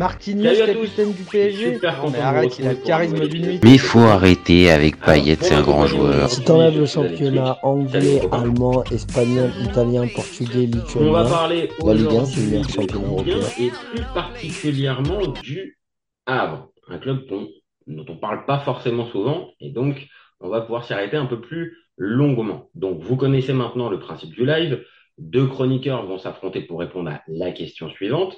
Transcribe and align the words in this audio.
Marquinhos, 0.00 0.64
capitaine 0.64 1.12
du 1.12 1.24
PSG 1.24 1.74
Super 1.74 2.10
mais 2.10 2.18
arrête, 2.20 2.58
il 2.58 2.66
a 2.66 2.72
le 2.72 2.78
charisme 2.78 3.28
d'une 3.28 3.46
nuit. 3.46 3.60
Mais 3.62 3.72
il 3.72 3.78
faut 3.78 3.98
arrêter 3.98 4.70
avec 4.70 4.98
Payet, 4.98 5.36
c'est 5.38 5.52
un 5.52 5.60
grand 5.60 5.86
joueur. 5.86 6.30
Si 6.30 6.42
t'enlèves 6.42 6.78
le 6.78 6.86
championnat 6.86 7.58
anglais, 7.62 8.22
allemand, 8.32 8.82
espagnol, 8.84 9.50
italien, 9.62 10.08
portugais, 10.14 10.70
On 10.96 11.10
va 11.10 11.22
lituanien, 11.22 11.28
parler 11.28 11.68
La 11.84 11.92
Ligue 11.92 12.06
1, 12.06 12.08
aujourd'hui 12.08 12.24
c'est 12.32 12.40
le 12.40 12.46
meilleur 12.46 12.66
de 12.66 12.72
championnat 12.72 12.96
Ligue 12.96 13.04
1 13.04 13.08
européen. 13.08 13.36
et 13.58 13.70
plus 13.70 14.04
particulièrement 14.14 15.26
du 15.42 15.78
Havre, 16.24 16.68
un 16.88 16.96
club 16.96 17.26
dont, 17.28 17.48
dont 17.86 18.06
on 18.08 18.16
parle 18.16 18.46
pas 18.46 18.60
forcément 18.60 19.06
souvent 19.06 19.50
et 19.60 19.68
donc 19.68 20.08
on 20.40 20.48
va 20.48 20.62
pouvoir 20.62 20.86
s'y 20.86 20.94
arrêter 20.94 21.18
un 21.18 21.26
peu 21.26 21.42
plus 21.42 21.76
longuement. 21.98 22.70
Donc 22.74 23.02
vous 23.02 23.16
connaissez 23.16 23.52
maintenant 23.52 23.90
le 23.90 24.00
principe 24.00 24.30
du 24.30 24.46
live. 24.46 24.82
Deux 25.18 25.46
chroniqueurs 25.46 26.06
vont 26.06 26.16
s'affronter 26.16 26.62
pour 26.62 26.80
répondre 26.80 27.10
à 27.10 27.20
la 27.28 27.52
question 27.52 27.90
suivante. 27.90 28.34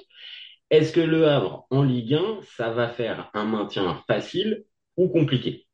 Est-ce 0.73 0.91
que 0.91 1.01
le 1.01 1.27
Havre 1.27 1.67
en 1.69 1.83
Ligue 1.83 2.15
1, 2.15 2.39
ça 2.57 2.71
va 2.71 2.89
faire 2.89 3.29
un 3.35 3.45
maintien 3.45 4.01
facile 4.07 4.65
ou 4.97 5.07
compliqué? 5.07 5.67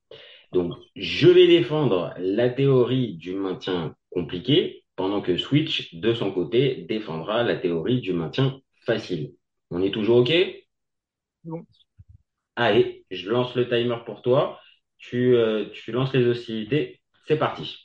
Donc, 0.51 0.73
je 0.97 1.29
vais 1.29 1.47
défendre 1.47 2.13
la 2.17 2.49
théorie 2.49 3.15
du 3.15 3.33
maintien 3.33 3.95
compliqué, 4.11 4.83
pendant 4.97 5.21
que 5.21 5.38
Switch, 5.38 5.95
de 5.95 6.13
son 6.13 6.33
côté, 6.33 6.85
défendra 6.89 7.43
la 7.43 7.55
théorie 7.55 8.01
du 8.01 8.11
maintien 8.11 8.59
facile. 8.85 9.35
On 9.71 9.81
est 9.81 9.91
toujours 9.91 10.17
OK? 10.17 10.33
Bon. 11.43 11.66
Allez, 12.57 13.05
je 13.09 13.29
lance 13.29 13.55
le 13.55 13.69
timer 13.69 13.99
pour 14.05 14.21
toi. 14.21 14.59
Tu, 14.97 15.33
euh, 15.33 15.69
tu 15.71 15.93
lances 15.93 16.13
les 16.13 16.27
hostilités. 16.27 16.99
C'est 17.25 17.38
parti. 17.38 17.77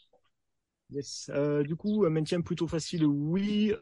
Yes. 0.90 1.30
Euh, 1.32 1.62
du 1.62 1.76
coup, 1.76 2.04
un 2.06 2.10
maintien 2.10 2.40
plutôt 2.40 2.66
facile, 2.66 3.04
oui. 3.06 3.72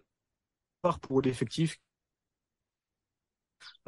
Part 0.83 1.01
pour 1.01 1.23
l'effectif. 1.23 1.79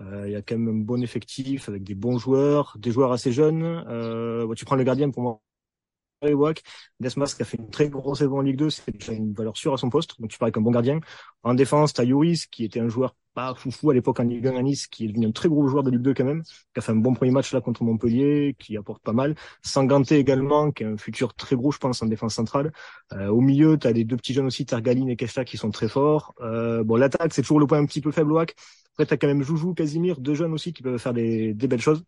Euh, 0.00 0.24
Il 0.26 0.32
y 0.32 0.36
a 0.36 0.42
quand 0.42 0.56
même 0.58 0.68
un 0.82 0.84
bon 0.84 1.02
effectif 1.02 1.68
avec 1.68 1.84
des 1.84 1.94
bons 1.94 2.18
joueurs, 2.18 2.76
des 2.78 2.90
joueurs 2.90 3.12
assez 3.12 3.32
jeunes. 3.32 3.62
Euh, 3.88 4.46
bon, 4.46 4.54
tu 4.54 4.64
prends 4.64 4.76
le 4.76 4.84
gardien 4.84 5.10
pour 5.10 5.22
moi. 5.22 5.40
Wack, 6.22 6.62
Desmas 7.00 7.34
qui 7.36 7.42
a 7.42 7.44
fait 7.44 7.58
une 7.58 7.68
très 7.70 7.90
grosse 7.90 8.20
saison 8.20 8.38
en 8.38 8.40
Ligue 8.40 8.56
2, 8.56 8.70
c'est 8.70 8.90
déjà 8.92 9.12
une 9.12 9.34
valeur 9.34 9.56
sûre 9.56 9.74
à 9.74 9.76
son 9.76 9.90
poste, 9.90 10.18
donc 10.20 10.30
tu 10.30 10.38
avec 10.40 10.56
un 10.56 10.62
bon 10.62 10.70
gardien. 10.70 11.00
En 11.42 11.52
défense, 11.52 11.92
t'as 11.92 12.04
Youris 12.04 12.44
qui 12.50 12.64
était 12.64 12.80
un 12.80 12.88
joueur 12.88 13.14
pas 13.34 13.54
foufou 13.54 13.90
à 13.90 13.94
l'époque 13.94 14.20
en 14.20 14.22
Ligue 14.22 14.46
1 14.46 14.56
à 14.56 14.62
Nice, 14.62 14.86
qui 14.86 15.04
est 15.04 15.08
devenu 15.08 15.26
un 15.26 15.32
très 15.32 15.48
gros 15.48 15.66
joueur 15.66 15.82
de 15.82 15.90
Ligue 15.90 16.02
2 16.02 16.14
quand 16.14 16.24
même, 16.24 16.42
qui 16.44 16.78
a 16.78 16.80
fait 16.80 16.92
un 16.92 16.96
bon 16.96 17.14
premier 17.14 17.32
match 17.32 17.52
là 17.52 17.60
contre 17.60 17.82
Montpellier, 17.82 18.54
qui 18.58 18.76
apporte 18.76 19.02
pas 19.02 19.12
mal. 19.12 19.34
Sanganté 19.62 20.18
également, 20.18 20.70
qui 20.70 20.84
est 20.84 20.86
un 20.86 20.96
futur 20.96 21.34
très 21.34 21.56
gros, 21.56 21.72
je 21.72 21.78
pense, 21.78 22.00
en 22.02 22.06
défense 22.06 22.34
centrale. 22.34 22.72
Euh, 23.12 23.28
au 23.28 23.40
milieu, 23.40 23.76
t'as 23.76 23.92
des 23.92 24.04
deux 24.04 24.16
petits 24.16 24.34
jeunes 24.34 24.46
aussi, 24.46 24.64
Targaline 24.66 25.08
et 25.08 25.16
Keshta, 25.16 25.44
qui 25.44 25.56
sont 25.56 25.70
très 25.70 25.88
forts. 25.88 26.34
Euh, 26.40 26.84
bon, 26.84 26.94
l'attaque, 26.96 27.34
c'est 27.34 27.42
toujours 27.42 27.60
le 27.60 27.66
point 27.66 27.78
un 27.78 27.86
petit 27.86 28.00
peu 28.00 28.12
faible, 28.12 28.32
Wack. 28.32 28.54
Après, 28.94 29.06
t'as 29.06 29.16
quand 29.16 29.26
même 29.26 29.42
Joujou, 29.42 29.74
Casimir, 29.74 30.20
deux 30.20 30.34
jeunes 30.34 30.52
aussi 30.52 30.72
qui 30.72 30.82
peuvent 30.82 30.98
faire 30.98 31.14
des, 31.14 31.54
des 31.54 31.68
belles 31.68 31.80
choses. 31.80 32.04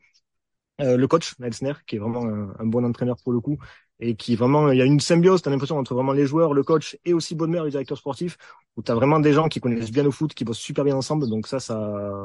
Euh, 0.81 0.97
le 0.97 1.09
coach, 1.09 1.35
Elsner, 1.43 1.73
qui 1.87 1.97
est 1.97 1.99
vraiment 1.99 2.25
un, 2.27 2.55
un 2.59 2.67
bon 2.67 2.85
entraîneur 2.85 3.17
pour 3.25 3.33
le 3.33 3.41
coup, 3.41 3.57
et 3.99 4.15
qui 4.15 4.37
vraiment, 4.37 4.71
il 4.71 4.79
y 4.79 4.83
a 4.83 4.85
une 4.85 5.01
symbiose, 5.01 5.41
t'as 5.41 5.51
l'impression, 5.51 5.79
entre 5.79 5.95
vraiment 5.95 6.13
les 6.13 6.27
joueurs, 6.27 6.53
le 6.53 6.63
coach 6.63 6.99
et 7.07 7.15
aussi 7.15 7.35
Bonnemer, 7.35 7.63
le 7.65 7.71
directeur 7.71 7.97
sportif, 7.97 8.37
où 8.77 8.83
t'as 8.83 8.95
vraiment 8.95 9.19
des 9.21 9.33
gens 9.33 9.49
qui 9.49 9.61
connaissent 9.61 9.91
bien 9.91 10.03
le 10.03 10.11
foot, 10.11 10.35
qui 10.35 10.45
bossent 10.45 10.59
super 10.59 10.85
bien 10.85 10.95
ensemble, 10.97 11.29
donc 11.31 11.47
ça, 11.47 11.61
ça, 11.61 12.25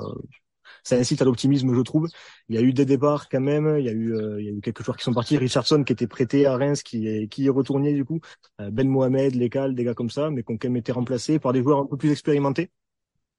ça 0.83 0.95
incite 0.97 1.21
à 1.21 1.25
l'optimisme, 1.25 1.73
je 1.75 1.81
trouve. 1.81 2.07
Il 2.49 2.55
y 2.55 2.57
a 2.57 2.61
eu 2.61 2.73
des 2.73 2.85
départs 2.85 3.29
quand 3.29 3.39
même, 3.41 3.77
il 3.79 3.85
y 3.85 3.89
a 3.89 3.91
eu, 3.91 4.13
euh, 4.15 4.39
il 4.41 4.45
y 4.45 4.49
a 4.49 4.51
eu 4.51 4.61
quelques 4.61 4.83
joueurs 4.83 4.97
qui 4.97 5.03
sont 5.03 5.13
partis, 5.13 5.37
Richardson 5.37 5.83
qui 5.83 5.93
était 5.93 6.07
prêté 6.07 6.45
à 6.45 6.57
Reims, 6.57 6.83
qui 6.83 7.07
est, 7.07 7.27
qui 7.27 7.45
est 7.47 7.49
retourné 7.49 7.93
du 7.93 8.05
coup, 8.05 8.19
euh, 8.59 8.69
Ben 8.71 8.87
Mohamed, 8.89 9.35
Lekal, 9.35 9.75
des 9.75 9.83
gars 9.83 9.93
comme 9.93 10.09
ça, 10.09 10.29
mais 10.29 10.43
qui 10.43 10.51
ont 10.51 10.57
quand 10.57 10.67
même 10.69 10.77
été 10.77 10.91
remplacés 10.91 11.39
par 11.39 11.53
des 11.53 11.61
joueurs 11.63 11.79
un 11.79 11.85
peu 11.85 11.97
plus 11.97 12.11
expérimentés. 12.11 12.71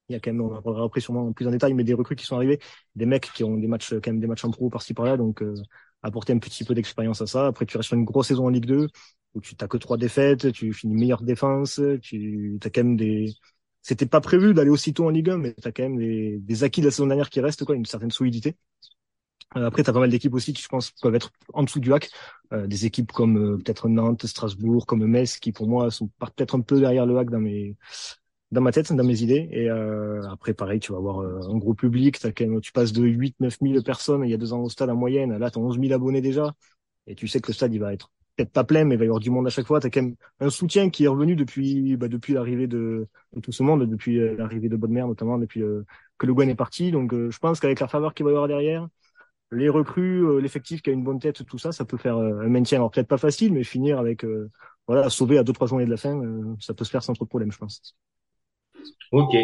Il 0.08 0.12
y 0.12 0.16
a 0.16 0.20
quand 0.20 0.32
même, 0.32 0.40
on 0.40 0.54
en 0.54 0.62
parlera 0.62 0.84
après 0.84 1.00
sûrement 1.00 1.32
plus 1.32 1.46
en 1.46 1.50
détail, 1.50 1.74
mais 1.74 1.84
des 1.84 1.94
recrues 1.94 2.16
qui 2.16 2.26
sont 2.26 2.36
arrivés, 2.36 2.60
des 2.96 3.06
mecs 3.06 3.30
qui 3.32 3.44
ont 3.44 3.56
des 3.56 3.66
matchs, 3.66 3.94
quand 3.94 4.08
même 4.08 4.20
des 4.20 4.26
matchs 4.26 4.44
en 4.44 4.50
pro 4.50 4.68
par-ci 4.68 4.94
par-là, 4.94 5.16
donc 5.16 5.42
euh, 5.42 5.54
apporter 6.02 6.32
un 6.32 6.38
petit 6.38 6.64
peu 6.64 6.74
d'expérience 6.74 7.22
à 7.22 7.26
ça. 7.26 7.46
Après, 7.46 7.66
tu 7.66 7.76
restes 7.76 7.88
sur 7.88 7.96
une 7.96 8.04
grosse 8.04 8.28
saison 8.28 8.46
en 8.46 8.48
Ligue 8.50 8.66
2 8.66 8.88
où 9.34 9.40
tu 9.40 9.56
t'as 9.56 9.68
que 9.68 9.78
trois 9.78 9.96
défaites, 9.96 10.52
tu 10.52 10.72
finis 10.74 10.94
meilleure 10.94 11.22
défense, 11.22 11.80
tu 12.02 12.58
as 12.62 12.70
quand 12.70 12.82
même 12.84 12.96
des. 12.96 13.32
C'était 13.80 14.06
pas 14.06 14.20
prévu 14.20 14.54
d'aller 14.54 14.70
aussitôt 14.70 15.06
en 15.06 15.10
Ligue 15.10 15.30
1, 15.30 15.38
mais 15.38 15.54
tu 15.54 15.66
as 15.66 15.72
quand 15.72 15.82
même 15.82 15.96
des, 15.98 16.38
des 16.38 16.64
acquis 16.64 16.80
de 16.80 16.86
la 16.86 16.90
saison 16.92 17.06
dernière 17.06 17.30
qui 17.30 17.40
restent, 17.40 17.64
quoi, 17.64 17.74
une 17.74 17.86
certaine 17.86 18.10
solidité. 18.10 18.56
Euh, 19.56 19.66
après, 19.66 19.82
tu 19.82 19.90
as 19.90 19.92
pas 19.92 20.00
mal 20.00 20.10
d'équipes 20.10 20.34
aussi 20.34 20.52
qui, 20.52 20.62
je 20.62 20.68
pense, 20.68 20.90
peuvent 20.92 21.14
être 21.14 21.30
en 21.52 21.62
dessous 21.62 21.80
du 21.80 21.92
hack. 21.92 22.10
Euh, 22.52 22.66
des 22.66 22.86
équipes 22.86 23.12
comme 23.12 23.36
euh, 23.38 23.56
peut-être 23.58 23.88
Nantes, 23.88 24.26
Strasbourg, 24.26 24.86
comme 24.86 25.04
Metz, 25.06 25.38
qui 25.38 25.52
pour 25.52 25.68
moi 25.68 25.90
sont 25.90 26.08
peut-être 26.18 26.54
un 26.54 26.60
peu 26.60 26.80
derrière 26.80 27.06
le 27.06 27.18
hack 27.18 27.30
dans 27.30 27.40
mes 27.40 27.76
dans 28.52 28.60
ma 28.60 28.72
tête, 28.72 28.92
dans 28.92 29.04
mes 29.04 29.22
idées. 29.22 29.48
Et 29.52 29.70
euh, 29.70 30.22
après, 30.30 30.54
pareil, 30.54 30.80
tu 30.80 30.92
vas 30.92 30.98
avoir 30.98 31.20
euh, 31.22 31.40
un 31.50 31.58
gros 31.58 31.74
public. 31.74 32.20
T'as 32.20 32.32
quand 32.32 32.46
même, 32.46 32.60
tu 32.60 32.72
passes 32.72 32.92
de 32.92 33.02
8 33.04 33.36
9 33.40 33.58
000 33.60 33.82
personnes 33.82 34.24
il 34.24 34.30
y 34.30 34.34
a 34.34 34.36
deux 34.36 34.52
ans 34.52 34.60
au 34.62 34.68
stade 34.68 34.90
en 34.90 34.96
moyenne. 34.96 35.36
Là, 35.38 35.50
tu 35.50 35.58
as 35.58 35.62
11 35.62 35.80
000 35.80 35.92
abonnés 35.92 36.20
déjà. 36.20 36.54
Et 37.06 37.14
tu 37.14 37.28
sais 37.28 37.40
que 37.40 37.48
le 37.48 37.54
stade, 37.54 37.74
il 37.74 37.80
va 37.80 37.92
être 37.92 38.10
peut-être 38.36 38.52
pas 38.52 38.64
plein, 38.64 38.84
mais 38.84 38.94
il 38.94 38.98
va 38.98 39.04
y 39.04 39.08
avoir 39.08 39.20
du 39.20 39.30
monde 39.30 39.46
à 39.46 39.50
chaque 39.50 39.66
fois. 39.66 39.80
Tu 39.80 39.86
as 39.86 39.90
quand 39.90 40.02
même 40.02 40.16
un 40.40 40.50
soutien 40.50 40.90
qui 40.90 41.04
est 41.04 41.08
revenu 41.08 41.36
depuis 41.36 41.96
bah, 41.96 42.08
depuis 42.08 42.32
l'arrivée 42.34 42.66
de, 42.66 43.08
de 43.34 43.40
tout 43.40 43.52
ce 43.52 43.62
monde, 43.62 43.86
depuis 43.88 44.18
euh, 44.20 44.36
l'arrivée 44.36 44.68
de 44.68 44.76
Bodmer 44.76 45.02
notamment, 45.02 45.38
depuis 45.38 45.62
euh, 45.62 45.84
que 46.18 46.26
Le 46.26 46.34
Guen 46.34 46.48
est 46.48 46.54
parti. 46.54 46.90
Donc, 46.92 47.12
euh, 47.12 47.30
je 47.30 47.38
pense 47.38 47.60
qu'avec 47.60 47.80
la 47.80 47.88
faveur 47.88 48.14
qu'il 48.14 48.24
va 48.24 48.30
y 48.30 48.34
avoir 48.34 48.48
derrière, 48.48 48.88
les 49.52 49.68
recrues, 49.68 50.24
euh, 50.26 50.40
l'effectif 50.40 50.82
qui 50.82 50.90
a 50.90 50.92
une 50.94 51.04
bonne 51.04 51.20
tête, 51.20 51.44
tout 51.46 51.58
ça, 51.58 51.72
ça 51.72 51.84
peut 51.84 51.98
faire 51.98 52.16
un 52.18 52.48
maintien. 52.48 52.78
Alors 52.78 52.90
peut-être 52.90 53.08
pas 53.08 53.18
facile, 53.18 53.52
mais 53.52 53.64
finir 53.64 53.98
avec 53.98 54.26
voilà, 54.86 55.10
sauver 55.10 55.38
à 55.38 55.44
deux 55.44 55.52
trois 55.52 55.66
journées 55.68 55.86
de 55.86 55.90
la 55.90 55.96
fin, 55.96 56.20
ça 56.60 56.74
peut 56.74 56.84
se 56.84 56.90
faire 56.90 57.02
sans 57.02 57.12
trop 57.14 57.24
de 57.24 57.30
problème, 57.30 57.52
je 57.52 57.58
pense. 57.58 57.96
Ok, 59.10 59.34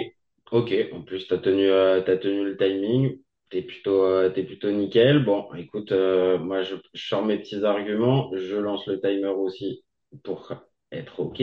ok. 0.53 0.75
En 0.93 1.03
plus, 1.03 1.27
t'as 1.29 1.39
tenu, 1.39 1.67
euh, 1.71 2.01
t'as 2.03 2.17
tenu 2.17 2.45
le 2.45 2.57
timing. 2.57 3.19
T'es 3.51 3.63
plutôt, 3.63 4.03
euh, 4.05 4.31
t'es 4.31 4.43
plutôt 4.45 4.71
nickel. 4.71 5.25
Bon, 5.25 5.53
écoute, 5.55 5.93
euh, 5.93 6.39
moi, 6.39 6.63
je, 6.63 6.77
je 6.95 7.07
sors 7.09 7.25
mes 7.25 7.39
petits 7.39 7.65
arguments. 7.65 8.31
Je 8.37 8.57
lance 8.57 8.87
le 8.87 9.01
timer 9.01 9.29
aussi 9.29 9.85
pour 10.25 10.53
être 10.93 11.21
ok. 11.21 11.43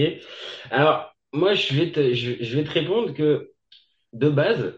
Alors, 0.71 1.13
moi, 1.33 1.53
je 1.53 1.73
vais 1.75 1.91
te, 1.91 2.13
je, 2.13 2.43
je 2.43 2.57
vais 2.57 2.63
te 2.63 2.71
répondre 2.71 3.13
que 3.13 3.51
de 4.13 4.29
base, 4.29 4.75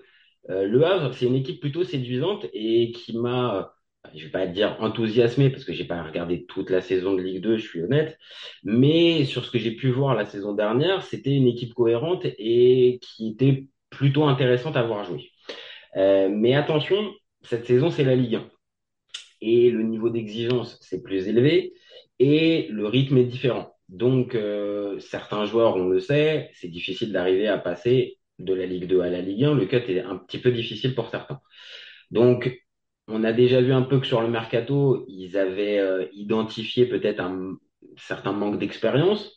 euh, 0.50 0.68
Le 0.68 0.86
Havre, 0.86 1.14
c'est 1.14 1.28
une 1.28 1.36
équipe 1.36 1.62
plutôt 1.62 1.84
séduisante 1.86 2.48
et 2.54 2.92
qui 2.94 3.18
m'a, 3.18 3.74
je 4.16 4.25
vais 4.25 4.31
pas 4.31 4.47
dire 4.47 4.78
enthousiasmé 4.79 5.50
parce 5.50 5.63
que 5.63 5.73
j'ai 5.73 5.85
pas 5.85 6.03
regardé 6.03 6.45
toute 6.45 6.69
la 6.69 6.81
saison 6.81 7.13
de 7.13 7.22
Ligue 7.22 7.41
2, 7.41 7.57
je 7.57 7.68
suis 7.68 7.81
honnête, 7.81 8.18
mais 8.63 9.25
sur 9.25 9.45
ce 9.45 9.51
que 9.51 9.59
j'ai 9.59 9.72
pu 9.72 9.90
voir 9.90 10.16
la 10.16 10.25
saison 10.25 10.53
dernière, 10.53 11.03
c'était 11.03 11.35
une 11.35 11.47
équipe 11.47 11.73
cohérente 11.73 12.25
et 12.25 13.00
qui 13.01 13.29
était 13.29 13.68
plutôt 13.90 14.25
intéressante 14.25 14.75
à 14.75 14.84
voir 14.84 15.03
jouer. 15.06 15.31
Euh, 15.95 16.29
mais 16.31 16.53
attention, 16.56 17.13
cette 17.44 17.66
saison, 17.66 17.90
c'est 17.90 18.03
la 18.03 18.16
Ligue 18.16 18.35
1 18.35 18.50
et 19.41 19.69
le 19.69 19.84
niveau 19.84 20.09
d'exigence, 20.09 20.79
c'est 20.81 21.01
plus 21.01 21.28
élevé 21.28 21.74
et 22.19 22.68
le 22.69 22.88
rythme 22.88 23.18
est 23.18 23.25
différent. 23.25 23.75
Donc, 23.89 24.35
euh, 24.35 25.00
certains 25.00 25.45
joueurs, 25.45 25.75
on 25.78 25.88
le 25.88 26.00
sait, 26.00 26.50
c'est 26.53 26.68
difficile 26.68 27.12
d'arriver 27.12 27.47
à 27.47 27.57
passer 27.57 28.18
de 28.39 28.53
la 28.53 28.66
Ligue 28.66 28.88
2 28.88 29.01
à 29.01 29.09
la 29.09 29.22
Ligue 29.22 29.45
1. 29.45 29.53
Le 29.53 29.66
cut 29.66 29.78
est 29.78 30.01
un 30.01 30.18
petit 30.18 30.39
peu 30.39 30.51
difficile 30.51 30.94
pour 30.95 31.09
certains. 31.09 31.39
Donc, 32.12 32.67
on 33.07 33.23
a 33.23 33.34
déjà 33.34 33.62
vu 33.62 33.73
un 33.73 33.84
peu 33.84 34.00
que 34.00 34.07
sur 34.07 34.22
le 34.22 34.28
mercato, 34.29 35.06
ils 35.07 35.38
avaient 35.38 35.79
euh, 35.79 36.06
identifié 36.13 36.85
peut-être 36.85 37.19
un 37.22 37.57
certain 37.97 38.34
manque 38.34 38.59
d'expérience. 38.59 39.31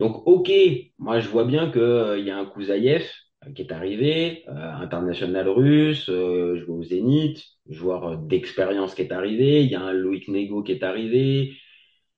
Donc, 0.00 0.26
ok, 0.26 0.50
moi 0.98 1.20
je 1.20 1.28
vois 1.28 1.44
bien 1.44 1.70
que 1.70 1.78
euh, 1.78 2.18
y 2.18 2.30
a 2.30 2.36
un 2.38 2.44
Kouzaïev 2.46 3.04
euh, 3.46 3.52
qui 3.52 3.62
est 3.62 3.72
arrivé, 3.72 4.44
euh, 4.48 4.52
international 4.52 5.48
russe, 5.48 6.06
joueur 6.06 6.70
au 6.70 6.82
Zénith, 6.82 7.44
joueur 7.68 8.18
d'expérience 8.18 8.94
qui 8.94 9.02
est 9.02 9.12
arrivé. 9.12 9.62
Il 9.64 9.70
y 9.70 9.74
a 9.74 9.82
un 9.82 9.92
Loïc 9.92 10.28
Nego 10.28 10.62
qui 10.62 10.72
est 10.72 10.82
arrivé, 10.82 11.56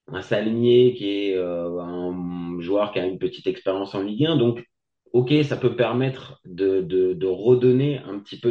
un 0.09 0.23
Salinier 0.23 0.95
qui 0.95 1.31
est 1.31 1.37
euh, 1.37 1.81
un 1.81 2.61
joueur 2.61 2.93
qui 2.93 2.99
a 3.01 3.07
une 3.07 3.19
petite 3.19 3.47
expérience 3.47 3.95
en 3.95 4.03
Ligue 4.03 4.27
1. 4.27 4.37
Donc, 4.37 4.65
ok, 5.13 5.33
ça 5.45 5.57
peut 5.57 5.77
permettre 5.77 6.41
de, 6.45 7.27
redonner 7.27 7.99
un 7.99 8.19
petit 8.19 8.39
peu 8.39 8.51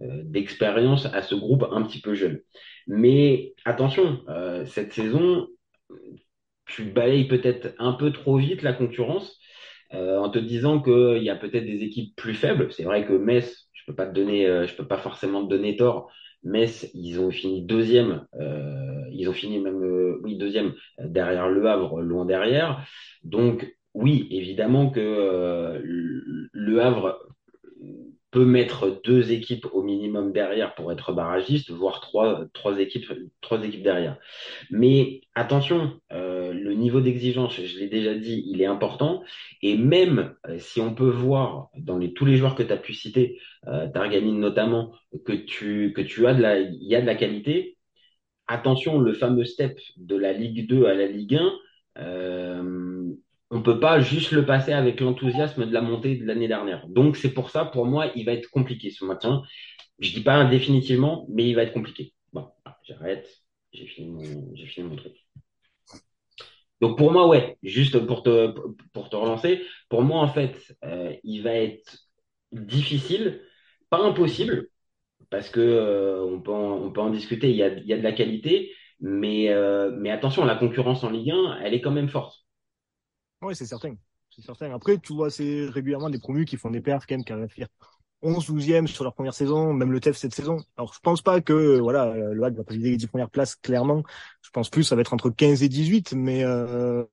euh, 0.00 0.22
d'expérience 0.24 1.06
à 1.06 1.22
ce 1.22 1.34
groupe 1.34 1.64
un 1.70 1.82
petit 1.82 2.00
peu 2.00 2.14
jeune. 2.14 2.40
Mais 2.86 3.54
attention, 3.64 4.22
euh, 4.28 4.64
cette 4.66 4.92
saison, 4.92 5.48
tu 6.66 6.84
balayes 6.84 7.28
peut-être 7.28 7.74
un 7.78 7.92
peu 7.92 8.12
trop 8.12 8.36
vite 8.36 8.62
la 8.62 8.72
concurrence 8.72 9.38
euh, 9.92 10.18
en 10.18 10.30
te 10.30 10.38
disant 10.38 10.80
qu'il 10.80 11.22
y 11.22 11.30
a 11.30 11.36
peut-être 11.36 11.66
des 11.66 11.82
équipes 11.82 12.14
plus 12.16 12.34
faibles. 12.34 12.72
C'est 12.72 12.84
vrai 12.84 13.06
que 13.06 13.12
Metz, 13.12 13.68
je 13.72 13.82
peux 13.86 13.94
pas 13.94 14.06
peux 14.06 14.88
pas 14.88 14.98
forcément 14.98 15.44
te 15.44 15.50
donner 15.50 15.76
tort. 15.76 16.10
Metz, 16.42 16.90
ils 16.94 17.20
ont 17.20 17.30
fini 17.30 17.64
deuxième, 17.64 18.26
ils 19.12 19.28
ont 19.28 19.32
fini 19.32 19.60
même, 19.60 19.80
deuxième 20.36 20.74
derrière 20.98 21.48
Le 21.48 21.66
Havre, 21.66 22.02
loin 22.02 22.26
derrière. 22.26 22.86
Donc, 23.22 23.66
oui, 23.94 24.26
évidemment 24.30 24.90
que 24.90 25.00
euh, 25.00 25.80
le 25.82 26.80
Havre 26.80 27.18
peut 28.34 28.44
mettre 28.44 29.00
deux 29.04 29.30
équipes 29.30 29.66
au 29.72 29.84
minimum 29.84 30.32
derrière 30.32 30.74
pour 30.74 30.90
être 30.90 31.12
barragiste, 31.12 31.70
voire 31.70 32.00
trois, 32.00 32.80
équipes, 32.80 33.12
derrière. 33.84 34.18
Mais 34.72 35.20
attention, 35.36 36.00
euh, 36.12 36.52
le 36.52 36.74
niveau 36.74 37.00
d'exigence, 37.00 37.54
je 37.54 37.78
l'ai 37.78 37.88
déjà 37.88 38.16
dit, 38.16 38.42
il 38.48 38.60
est 38.60 38.66
important. 38.66 39.22
Et 39.62 39.76
même 39.76 40.34
si 40.58 40.80
on 40.80 40.96
peut 40.96 41.08
voir 41.08 41.68
dans 41.76 42.00
tous 42.08 42.24
les 42.24 42.36
joueurs 42.36 42.56
que 42.56 42.64
tu 42.64 42.72
as 42.72 42.76
pu 42.76 42.92
citer, 42.92 43.38
euh, 43.68 43.86
Targamine 43.86 44.40
notamment, 44.40 44.92
que 45.24 45.32
tu, 45.32 45.94
as 46.26 46.34
de 46.34 46.42
la, 46.42 46.58
y 46.58 46.96
a 46.96 47.00
de 47.00 47.06
la 47.06 47.14
qualité, 47.14 47.78
attention, 48.48 48.98
le 48.98 49.12
fameux 49.12 49.44
step 49.44 49.78
de 49.96 50.16
la 50.16 50.32
Ligue 50.32 50.68
2 50.68 50.86
à 50.86 50.94
la 50.94 51.06
Ligue 51.06 51.36
1, 51.36 51.52
euh, 51.98 52.62
on 52.62 53.13
peut 53.64 53.80
pas 53.80 54.00
juste 54.00 54.32
le 54.32 54.46
passer 54.46 54.72
avec 54.72 55.00
l'enthousiasme 55.00 55.66
de 55.66 55.72
la 55.72 55.82
montée 55.82 56.16
de 56.16 56.26
l'année 56.26 56.48
dernière. 56.48 56.86
Donc 56.88 57.16
c'est 57.16 57.34
pour 57.34 57.50
ça, 57.50 57.64
pour 57.64 57.86
moi, 57.86 58.12
il 58.16 58.26
va 58.26 58.32
être 58.32 58.50
compliqué 58.50 58.90
ce 58.90 59.04
matin. 59.04 59.42
Je 59.98 60.12
dis 60.12 60.22
pas 60.22 60.44
définitivement, 60.44 61.26
mais 61.30 61.48
il 61.48 61.54
va 61.54 61.64
être 61.64 61.72
compliqué. 61.72 62.14
Bon, 62.32 62.48
j'arrête. 62.84 63.28
J'ai 63.72 63.86
fini 63.86 64.10
mon, 64.10 64.54
fini 64.66 64.88
mon 64.88 64.96
truc. 64.96 65.14
Donc 66.80 66.98
pour 66.98 67.12
moi, 67.12 67.28
ouais, 67.28 67.56
juste 67.62 67.98
pour 68.06 68.22
te, 68.22 68.54
pour 68.92 69.08
te 69.08 69.16
relancer, 69.16 69.62
pour 69.88 70.02
moi, 70.02 70.20
en 70.20 70.28
fait, 70.28 70.76
euh, 70.84 71.14
il 71.24 71.42
va 71.42 71.52
être 71.54 71.98
difficile, 72.52 73.42
pas 73.90 73.98
impossible, 73.98 74.68
parce 75.30 75.50
que 75.50 75.60
euh, 75.60 76.24
on, 76.24 76.40
peut 76.40 76.52
en, 76.52 76.82
on 76.84 76.92
peut 76.92 77.00
en 77.00 77.10
discuter, 77.10 77.50
il 77.50 77.56
y 77.56 77.62
a, 77.62 77.68
y 77.68 77.92
a 77.92 77.98
de 77.98 78.02
la 78.02 78.12
qualité, 78.12 78.72
mais, 79.00 79.50
euh, 79.50 79.90
mais 79.98 80.10
attention, 80.10 80.44
la 80.44 80.56
concurrence 80.56 81.04
en 81.04 81.10
Ligue 81.10 81.30
1, 81.32 81.60
elle 81.62 81.74
est 81.74 81.80
quand 81.80 81.90
même 81.90 82.08
forte. 82.08 82.43
Oui, 83.44 83.54
c'est 83.54 83.66
certain. 83.66 83.94
C'est 84.30 84.42
certain. 84.42 84.72
Après, 84.74 84.98
tu 84.98 85.12
vois, 85.12 85.30
c'est 85.30 85.66
régulièrement 85.66 86.10
des 86.10 86.18
promus 86.18 86.44
qui 86.44 86.56
font 86.56 86.70
des 86.70 86.80
perfs 86.80 87.06
quand 87.06 87.14
même, 87.16 87.24
qui 87.24 87.32
arrivent 87.32 87.44
à 87.44 87.48
faire 87.48 87.68
11, 88.22 88.46
12e 88.46 88.86
sur 88.86 89.04
leur 89.04 89.14
première 89.14 89.34
saison, 89.34 89.72
même 89.74 89.92
le 89.92 90.00
TEF 90.00 90.16
cette 90.16 90.34
saison. 90.34 90.58
Alors, 90.76 90.94
je 90.94 91.00
pense 91.00 91.22
pas 91.22 91.40
que, 91.40 91.78
voilà, 91.78 92.14
le 92.14 92.40
va 92.40 92.50
pas 92.50 92.74
viser 92.74 92.90
les 92.90 92.96
10 92.96 93.06
premières 93.06 93.30
places, 93.30 93.54
clairement. 93.56 94.02
Je 94.42 94.50
pense 94.50 94.70
plus, 94.70 94.82
ça 94.84 94.94
va 94.96 95.02
être 95.02 95.12
entre 95.12 95.30
15 95.30 95.62
et 95.62 95.68
18, 95.68 96.14
mais, 96.14 96.42
euh, 96.44 97.04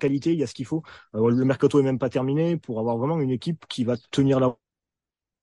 qualité, 0.00 0.32
il 0.32 0.38
y 0.38 0.42
a 0.42 0.46
ce 0.46 0.54
qu'il 0.54 0.66
faut. 0.66 0.82
Euh, 1.14 1.30
le 1.30 1.44
mercato 1.44 1.80
est 1.80 1.82
même 1.82 1.98
pas 1.98 2.10
terminé 2.10 2.56
pour 2.56 2.78
avoir 2.80 2.96
vraiment 2.98 3.20
une 3.20 3.30
équipe 3.30 3.64
qui 3.68 3.84
va 3.84 3.96
tenir 4.10 4.40
la. 4.40 4.56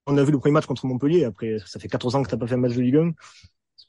On 0.08 0.18
a 0.18 0.24
vu 0.24 0.32
le 0.32 0.40
premier 0.40 0.54
match 0.54 0.66
contre 0.66 0.86
Montpellier. 0.86 1.26
Après, 1.26 1.58
ça 1.66 1.80
fait 1.80 1.88
14 1.88 2.16
ans 2.16 2.24
que 2.24 2.30
t'as 2.30 2.38
pas 2.38 2.48
fait 2.48 2.56
un 2.56 2.58
match 2.58 2.76
de 2.76 2.82
Ligue 2.82 2.98
1. 2.98 3.12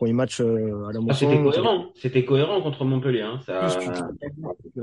Premier 0.02 0.14
match 0.14 0.40
euh, 0.40 0.88
à 0.88 0.92
la 0.92 0.98
ah, 1.08 1.14
C'était 1.14 1.40
cohérent. 1.40 1.84
C'était 1.94 2.24
cohérent 2.24 2.60
contre 2.60 2.84
Montpellier. 2.84 3.20
Hein. 3.20 3.38
Ça... 3.46 3.68
Tu, 3.68 3.88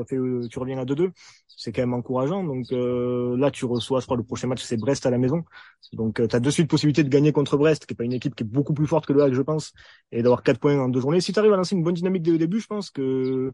tu, 0.07 0.47
tu, 0.49 0.59
reviens 0.59 0.77
à 0.77 0.85
2-2. 0.85 1.09
C'est 1.45 1.73
quand 1.73 1.81
même 1.81 1.93
encourageant. 1.93 2.41
Donc 2.41 2.71
euh, 2.71 3.35
là, 3.35 3.51
tu 3.51 3.65
reçois, 3.65 3.99
je 3.99 4.05
crois, 4.05 4.15
le 4.15 4.23
prochain 4.23 4.47
match, 4.47 4.63
c'est 4.63 4.77
Brest 4.77 5.05
à 5.05 5.09
la 5.09 5.17
maison. 5.17 5.43
Donc 5.91 6.21
euh, 6.21 6.27
tu 6.27 6.37
as 6.37 6.39
de 6.39 6.49
suite 6.49 6.69
possibilité 6.69 7.03
de 7.03 7.09
gagner 7.09 7.33
contre 7.33 7.57
Brest, 7.57 7.85
qui 7.85 7.95
est 7.95 7.97
pas 7.97 8.05
une 8.05 8.13
équipe 8.13 8.33
qui 8.33 8.43
est 8.43 8.47
beaucoup 8.47 8.73
plus 8.73 8.87
forte 8.87 9.07
que 9.07 9.11
le 9.11 9.21
HAC, 9.21 9.33
je 9.33 9.41
pense, 9.41 9.73
et 10.13 10.21
d'avoir 10.21 10.41
4 10.41 10.57
points 10.57 10.79
en 10.79 10.87
deux 10.87 11.01
journées. 11.01 11.19
Si 11.19 11.33
tu 11.33 11.39
arrives 11.39 11.51
à 11.51 11.57
lancer 11.57 11.75
une 11.75 11.83
bonne 11.83 11.95
dynamique 11.95 12.23
dès 12.23 12.31
le 12.31 12.37
début, 12.37 12.61
je 12.61 12.67
pense 12.67 12.89
que 12.89 13.51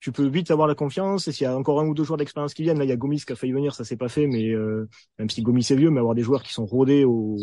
tu 0.00 0.10
peux 0.10 0.26
vite 0.26 0.50
avoir 0.50 0.68
la 0.68 0.74
confiance. 0.74 1.28
Et 1.28 1.32
s'il 1.32 1.44
y 1.44 1.48
a 1.48 1.54
encore 1.54 1.82
un 1.82 1.86
ou 1.86 1.92
deux 1.92 2.04
joueurs 2.04 2.16
d'expérience 2.16 2.54
qui 2.54 2.62
viennent, 2.62 2.78
là, 2.78 2.84
il 2.84 2.88
y 2.88 2.92
a 2.94 2.96
Gomis 2.96 3.20
qui 3.26 3.32
a 3.34 3.36
failli 3.36 3.52
venir, 3.52 3.74
ça 3.74 3.84
s'est 3.84 3.98
pas 3.98 4.08
fait, 4.08 4.26
mais 4.26 4.48
euh, 4.54 4.88
même 5.18 5.28
si 5.28 5.42
Gomis 5.42 5.66
est 5.68 5.76
vieux, 5.76 5.90
mais 5.90 6.00
avoir 6.00 6.14
des 6.14 6.22
joueurs 6.22 6.42
qui 6.42 6.54
sont 6.54 6.64
rodés 6.64 7.04
au, 7.04 7.36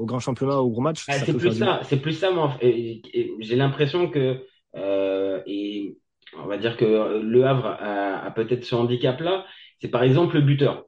au 0.00 0.06
grand 0.06 0.18
championnat, 0.18 0.60
au 0.60 0.70
gros 0.70 0.80
match. 0.80 1.04
Ah, 1.08 1.12
c'est 1.12 1.36
plus 1.36 1.52
ça, 1.52 1.80
c'est 1.84 2.00
plus 2.00 2.14
ça, 2.14 2.30
moi. 2.30 2.56
J'ai 2.62 3.56
l'impression 3.56 4.08
que, 4.08 4.46
euh, 4.76 5.40
et 5.46 5.98
on 6.38 6.46
va 6.46 6.56
dire 6.56 6.76
que 6.76 7.20
Le 7.20 7.44
Havre 7.44 7.66
a, 7.66 8.24
a 8.24 8.30
peut-être 8.30 8.64
ce 8.64 8.74
handicap-là, 8.74 9.44
c'est 9.80 9.88
par 9.88 10.02
exemple 10.02 10.36
le 10.36 10.42
buteur. 10.42 10.86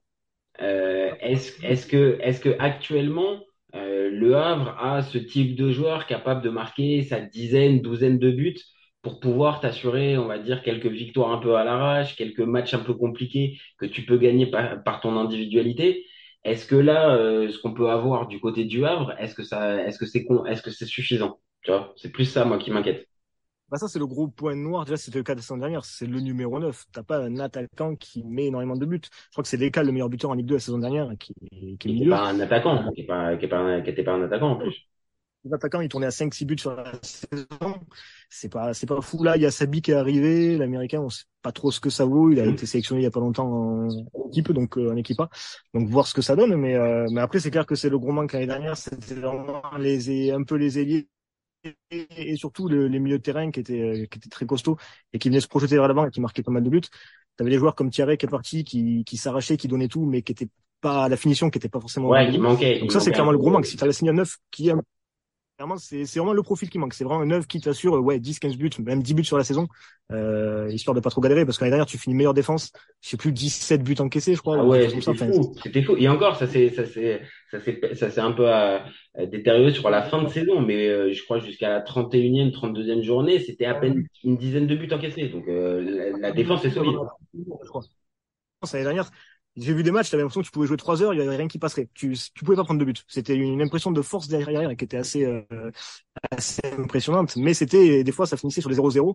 Euh, 0.62 1.10
est-ce 1.20 1.62
est 1.64 1.88
que, 1.90 2.18
est 2.20 2.42
que 2.42 2.56
actuellement, 2.58 3.40
euh, 3.74 4.10
Le 4.10 4.34
Havre 4.34 4.76
a 4.82 5.02
ce 5.02 5.18
type 5.18 5.56
de 5.56 5.70
joueur 5.70 6.06
capable 6.06 6.42
de 6.42 6.50
marquer 6.50 7.02
sa 7.02 7.20
dizaine, 7.20 7.82
douzaine 7.82 8.18
de 8.18 8.30
buts 8.30 8.60
pour 9.02 9.20
pouvoir 9.20 9.60
t'assurer, 9.60 10.16
on 10.16 10.26
va 10.26 10.38
dire, 10.38 10.62
quelques 10.62 10.86
victoires 10.86 11.32
un 11.32 11.38
peu 11.38 11.56
à 11.56 11.64
l'arrache, 11.64 12.16
quelques 12.16 12.40
matchs 12.40 12.72
un 12.72 12.78
peu 12.78 12.94
compliqués 12.94 13.58
que 13.76 13.86
tu 13.86 14.02
peux 14.02 14.16
gagner 14.16 14.46
par, 14.46 15.00
ton 15.00 15.18
individualité? 15.18 16.06
Est-ce 16.44 16.66
que 16.66 16.74
là, 16.74 17.14
euh, 17.14 17.50
ce 17.50 17.58
qu'on 17.58 17.72
peut 17.72 17.88
avoir 17.90 18.26
du 18.26 18.40
côté 18.40 18.64
du 18.64 18.84
Havre, 18.84 19.14
est-ce 19.18 19.34
que 19.34 19.44
ça, 19.44 19.82
est-ce 19.84 19.98
que 19.98 20.06
c'est 20.06 20.26
est-ce 20.48 20.62
que 20.62 20.70
c'est 20.70 20.86
suffisant? 20.86 21.40
Tu 21.62 21.70
vois, 21.70 21.92
c'est 21.96 22.10
plus 22.10 22.24
ça 22.24 22.44
moi 22.44 22.58
qui 22.58 22.70
m'inquiète. 22.70 23.08
Bah 23.70 23.78
ça 23.78 23.88
c'est 23.88 23.98
le 23.98 24.06
gros 24.06 24.28
point 24.28 24.54
noir. 24.54 24.84
Déjà 24.84 24.98
c'était 24.98 25.18
le 25.18 25.24
cas 25.24 25.34
de 25.34 25.38
la 25.38 25.42
saison 25.42 25.56
dernière, 25.56 25.84
c'est 25.84 26.06
le 26.06 26.20
numéro 26.20 26.58
9. 26.58 26.84
T'as 26.92 27.02
pas 27.02 27.18
un 27.18 27.38
attaquant 27.38 27.96
qui 27.96 28.22
met 28.22 28.46
énormément 28.46 28.76
de 28.76 28.84
buts. 28.84 29.00
Je 29.02 29.30
crois 29.30 29.42
que 29.42 29.48
c'est 29.48 29.56
Leka 29.56 29.82
le 29.82 29.92
meilleur 29.92 30.10
buteur 30.10 30.30
en 30.30 30.34
Ligue 30.34 30.46
2 30.46 30.54
la 30.54 30.60
saison 30.60 30.78
dernière, 30.78 31.08
qui, 31.18 31.32
qui 31.78 31.88
est 31.88 31.92
milieu. 31.92 32.10
Pas 32.10 32.26
un 32.26 32.40
attaquant, 32.40 32.92
qui 32.92 33.02
est 33.02 33.06
pas, 33.06 33.36
qui 33.36 33.46
est 33.46 33.48
pas, 33.48 33.80
qui 33.80 33.90
était 33.90 34.02
pas 34.04 34.12
un 34.12 34.24
attaquant 34.24 34.50
en 34.50 34.56
plus 34.56 34.88
attaquants, 35.50 35.80
il 35.80 35.88
tournait 35.88 36.06
à 36.06 36.10
5-6 36.10 36.44
buts 36.46 36.58
sur 36.58 36.74
la 36.74 36.92
saison. 37.02 37.80
C'est 38.28 38.48
pas, 38.48 38.74
c'est 38.74 38.86
pas 38.86 39.00
fou. 39.00 39.22
Là, 39.22 39.36
il 39.36 39.42
y 39.42 39.46
a 39.46 39.50
Sabi 39.50 39.82
qui 39.82 39.90
est 39.90 39.94
arrivé, 39.94 40.56
l'américain, 40.56 41.00
on 41.00 41.10
sait 41.10 41.24
pas 41.42 41.52
trop 41.52 41.70
ce 41.70 41.80
que 41.80 41.90
ça 41.90 42.04
vaut. 42.04 42.30
Il 42.30 42.40
a 42.40 42.46
été 42.46 42.66
sélectionné 42.66 43.02
il 43.02 43.04
y 43.04 43.06
a 43.06 43.10
pas 43.10 43.20
longtemps 43.20 43.48
en 43.48 43.88
équipe, 44.28 44.52
donc 44.52 44.78
euh, 44.78 44.92
en 44.92 44.96
équipe 44.96 45.20
A. 45.20 45.28
Donc 45.74 45.88
voir 45.88 46.06
ce 46.06 46.14
que 46.14 46.22
ça 46.22 46.36
donne. 46.36 46.54
Mais, 46.56 46.74
euh, 46.74 47.06
mais 47.10 47.20
après, 47.20 47.40
c'est 47.40 47.50
clair 47.50 47.66
que 47.66 47.74
c'est 47.74 47.90
le 47.90 47.98
gros 47.98 48.12
manque 48.12 48.32
l'année 48.32 48.46
dernière. 48.46 48.76
C'était 48.76 49.14
vraiment 49.14 49.62
les, 49.78 50.30
un 50.30 50.42
peu 50.44 50.56
les 50.56 50.78
ailiers 50.78 51.08
et, 51.90 52.36
surtout 52.36 52.68
les 52.68 52.98
milieux 52.98 53.18
de 53.18 53.22
terrain 53.22 53.50
qui 53.50 53.60
étaient, 53.60 53.80
euh, 53.80 54.06
qui 54.06 54.18
étaient 54.18 54.28
très 54.28 54.46
costauds 54.46 54.76
et 55.12 55.18
qui 55.18 55.28
venaient 55.28 55.40
se 55.40 55.48
projeter 55.48 55.76
vers 55.76 55.88
l'avant 55.88 56.06
et 56.06 56.10
qui 56.10 56.20
marquaient 56.20 56.42
pas 56.42 56.52
mal 56.52 56.62
de 56.62 56.70
buts. 56.70 56.80
T'avais 57.36 57.50
des 57.50 57.58
joueurs 57.58 57.74
comme 57.74 57.90
Thierry 57.90 58.18
qui 58.18 58.26
est 58.26 58.28
parti, 58.28 58.64
qui, 58.64 59.04
qui 59.04 59.16
s'arrachait, 59.16 59.56
qui 59.56 59.68
donnait 59.68 59.88
tout, 59.88 60.04
mais 60.04 60.22
qui 60.22 60.32
était 60.32 60.48
pas 60.80 61.08
la 61.08 61.16
finition, 61.16 61.48
qui 61.48 61.58
était 61.58 61.68
pas 61.68 61.80
forcément. 61.80 62.08
Ouais, 62.08 62.30
qui 62.30 62.38
manquait. 62.38 62.80
Donc 62.80 62.92
ça, 62.92 63.00
c'est 63.00 63.12
clairement 63.12 63.32
le 63.32 63.38
gros 63.38 63.50
manque. 63.50 63.66
Si 63.66 63.76
tu 63.76 63.84
avais 63.84 63.92
signé 63.92 64.10
un 64.10 64.14
neuf 64.14 64.36
qui 64.50 64.68
est 64.68 64.74
c'est 65.78 66.04
vraiment 66.16 66.32
le 66.32 66.42
profil 66.42 66.68
qui 66.70 66.78
manque. 66.78 66.94
C'est 66.94 67.04
vraiment 67.04 67.20
un 67.20 67.26
neuf 67.26 67.46
qui 67.46 67.60
t'assure, 67.60 67.94
ouais, 67.94 68.18
10, 68.18 68.38
15 68.40 68.56
buts, 68.56 68.70
même 68.80 69.02
10 69.02 69.14
buts 69.14 69.24
sur 69.24 69.38
la 69.38 69.44
saison, 69.44 69.68
euh, 70.10 70.68
histoire 70.70 70.94
de 70.94 71.00
pas 71.00 71.10
trop 71.10 71.20
galérer, 71.20 71.44
parce 71.44 71.58
que 71.58 71.64
l'année 71.64 71.72
dernière, 71.72 71.86
tu 71.86 71.98
finis 71.98 72.14
meilleure 72.14 72.34
défense. 72.34 72.72
Je 73.00 73.10
sais 73.10 73.16
plus, 73.16 73.32
17 73.32 73.82
buts 73.82 73.96
encaissés, 73.98 74.34
je 74.34 74.40
crois. 74.40 74.58
Ah 74.58 74.64
ouais, 74.64 74.88
c'était 74.88 75.32
fou. 75.32 75.54
C'était 75.62 75.82
fou. 75.82 75.96
Et 75.96 76.08
encore, 76.08 76.36
ça 76.36 76.46
s'est, 76.46 76.70
ça 76.70 76.84
s'est, 76.84 78.20
un 78.20 78.32
peu 78.32 78.52
euh, 78.52 78.78
détérioré 79.26 79.72
sur 79.72 79.90
la 79.90 80.02
fin 80.02 80.22
de 80.22 80.28
saison, 80.28 80.60
mais 80.60 80.88
euh, 80.88 81.12
je 81.12 81.22
crois 81.22 81.38
jusqu'à 81.38 81.68
la 81.68 81.80
31e, 81.80 82.50
32e 82.50 83.02
journée, 83.02 83.38
c'était 83.38 83.66
à 83.66 83.74
peine 83.74 84.06
une 84.24 84.36
dizaine 84.36 84.66
de 84.66 84.74
buts 84.74 84.92
encaissés. 84.92 85.28
Donc, 85.28 85.46
euh, 85.48 86.16
la, 86.18 86.32
défense 86.32 86.64
est 86.64 86.70
solide. 86.70 86.96
Je 87.34 87.68
crois. 87.68 87.82
L'année 88.72 88.84
dernière, 88.84 89.10
j'ai 89.56 89.74
vu 89.74 89.82
des 89.82 89.90
matchs, 89.90 90.10
t'avais 90.10 90.22
l'impression 90.22 90.40
que 90.40 90.46
tu 90.46 90.52
pouvais 90.52 90.66
jouer 90.66 90.76
trois 90.76 91.02
heures, 91.02 91.12
il 91.14 91.20
y 91.20 91.22
avait 91.22 91.36
rien 91.36 91.48
qui 91.48 91.58
passerait. 91.58 91.88
Tu, 91.94 92.16
tu 92.34 92.44
pouvais 92.44 92.56
pas 92.56 92.64
prendre 92.64 92.80
de 92.80 92.84
but. 92.84 93.04
C'était 93.08 93.34
une 93.34 93.60
impression 93.60 93.90
de 93.90 94.02
force 94.02 94.28
derrière 94.28 94.74
qui 94.76 94.84
était 94.84 94.96
assez, 94.96 95.24
euh, 95.24 95.42
assez 96.30 96.62
impressionnante. 96.78 97.36
Mais 97.36 97.54
c'était, 97.54 98.02
des 98.02 98.12
fois, 98.12 98.26
ça 98.26 98.36
finissait 98.36 98.60
sur 98.60 98.70
les 98.70 98.76
0-0 98.76 99.14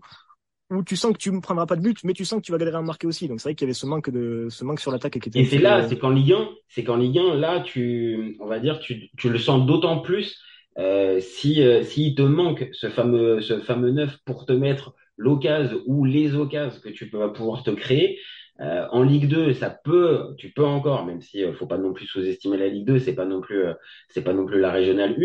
où 0.70 0.84
tu 0.84 0.96
sens 0.96 1.14
que 1.14 1.18
tu 1.18 1.32
ne 1.32 1.40
prendras 1.40 1.66
pas 1.66 1.76
de 1.76 1.82
but, 1.82 2.04
mais 2.04 2.14
tu 2.14 2.26
sens 2.26 2.40
que 2.40 2.46
tu 2.46 2.52
vas 2.52 2.58
galérer 2.58 2.78
à 2.78 2.82
marquer 2.82 3.08
aussi. 3.08 3.28
Donc 3.28 3.40
c'est 3.40 3.50
vrai 3.50 3.56
qu'il 3.56 3.66
y 3.66 3.68
avait 3.68 3.74
ce 3.74 3.86
manque 3.86 4.10
de, 4.10 4.48
ce 4.50 4.64
manque 4.64 4.80
sur 4.80 4.92
l'attaque 4.92 5.20
qui 5.20 5.30
était. 5.30 5.40
Et 5.40 5.46
c'est 5.46 5.60
là, 5.60 5.80
euh, 5.80 5.88
c'est 5.88 5.98
qu'en 5.98 6.10
Ligue 6.10 6.34
1, 6.34 6.50
c'est 6.68 6.84
qu'en 6.84 6.98
Ligue 6.98 7.20
1, 7.20 7.36
là, 7.36 7.62
tu, 7.62 8.36
on 8.40 8.48
va 8.48 8.60
dire, 8.60 8.80
tu, 8.80 9.10
tu 9.18 9.30
le 9.30 9.40
sens 9.40 9.66
d'autant 9.66 10.00
plus 10.00 10.42
euh, 10.78 11.20
si, 11.20 11.64
euh, 11.64 11.84
s'il 11.84 12.16
te 12.16 12.22
manque 12.22 12.68
ce 12.74 12.90
fameux, 12.90 13.42
ce 13.42 13.60
fameux 13.60 13.92
neuf 13.92 14.18
pour 14.26 14.46
te 14.46 14.52
mettre 14.52 14.94
l'occasion 15.16 15.82
ou 15.86 16.06
les 16.06 16.36
occasions 16.36 16.80
que 16.82 16.90
tu 16.90 17.10
peux 17.10 17.32
pouvoir 17.34 17.64
te 17.64 17.72
créer. 17.72 18.20
Euh, 18.60 18.88
en 18.92 19.04
Ligue 19.04 19.28
2, 19.28 19.54
ça 19.54 19.70
peut, 19.70 20.34
tu 20.38 20.50
peux 20.50 20.66
encore, 20.66 21.06
même 21.06 21.22
si 21.22 21.44
euh, 21.44 21.54
faut 21.54 21.68
pas 21.68 21.78
non 21.78 21.94
plus 21.94 22.08
sous-estimer 22.08 22.58
la 22.58 22.68
Ligue 22.68 22.88
2, 22.88 23.00
c'est 23.00 23.14
pas 23.14 23.26
non 23.26 23.40
plus, 23.40 23.66
euh, 23.66 23.74
c'est 24.10 24.24
pas 24.24 24.34
non 24.34 24.46
plus 24.46 24.60
la 24.60 24.72
régionale 24.72 25.16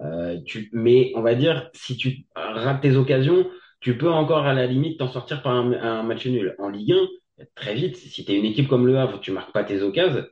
1. 0.00 0.42
tu, 0.44 0.68
mais 0.72 1.12
on 1.14 1.22
va 1.22 1.34
dire, 1.34 1.70
si 1.72 1.96
tu 1.96 2.26
rates 2.34 2.82
tes 2.82 2.96
occasions, 2.96 3.48
tu 3.80 3.96
peux 3.96 4.10
encore 4.10 4.46
à 4.46 4.54
la 4.54 4.66
limite 4.66 4.98
t'en 4.98 5.08
sortir 5.08 5.42
par 5.42 5.52
un, 5.54 6.02
match 6.02 6.26
nul. 6.26 6.54
En 6.58 6.68
Ligue 6.68 6.92
1, 7.38 7.44
très 7.54 7.74
vite, 7.74 7.96
si 7.96 8.24
tu 8.24 8.32
es 8.32 8.38
une 8.38 8.44
équipe 8.44 8.68
comme 8.68 8.86
le 8.86 8.98
Havre, 8.98 9.20
tu 9.20 9.32
marques 9.32 9.52
pas 9.52 9.64
tes 9.64 9.82
occasions, 9.82 10.26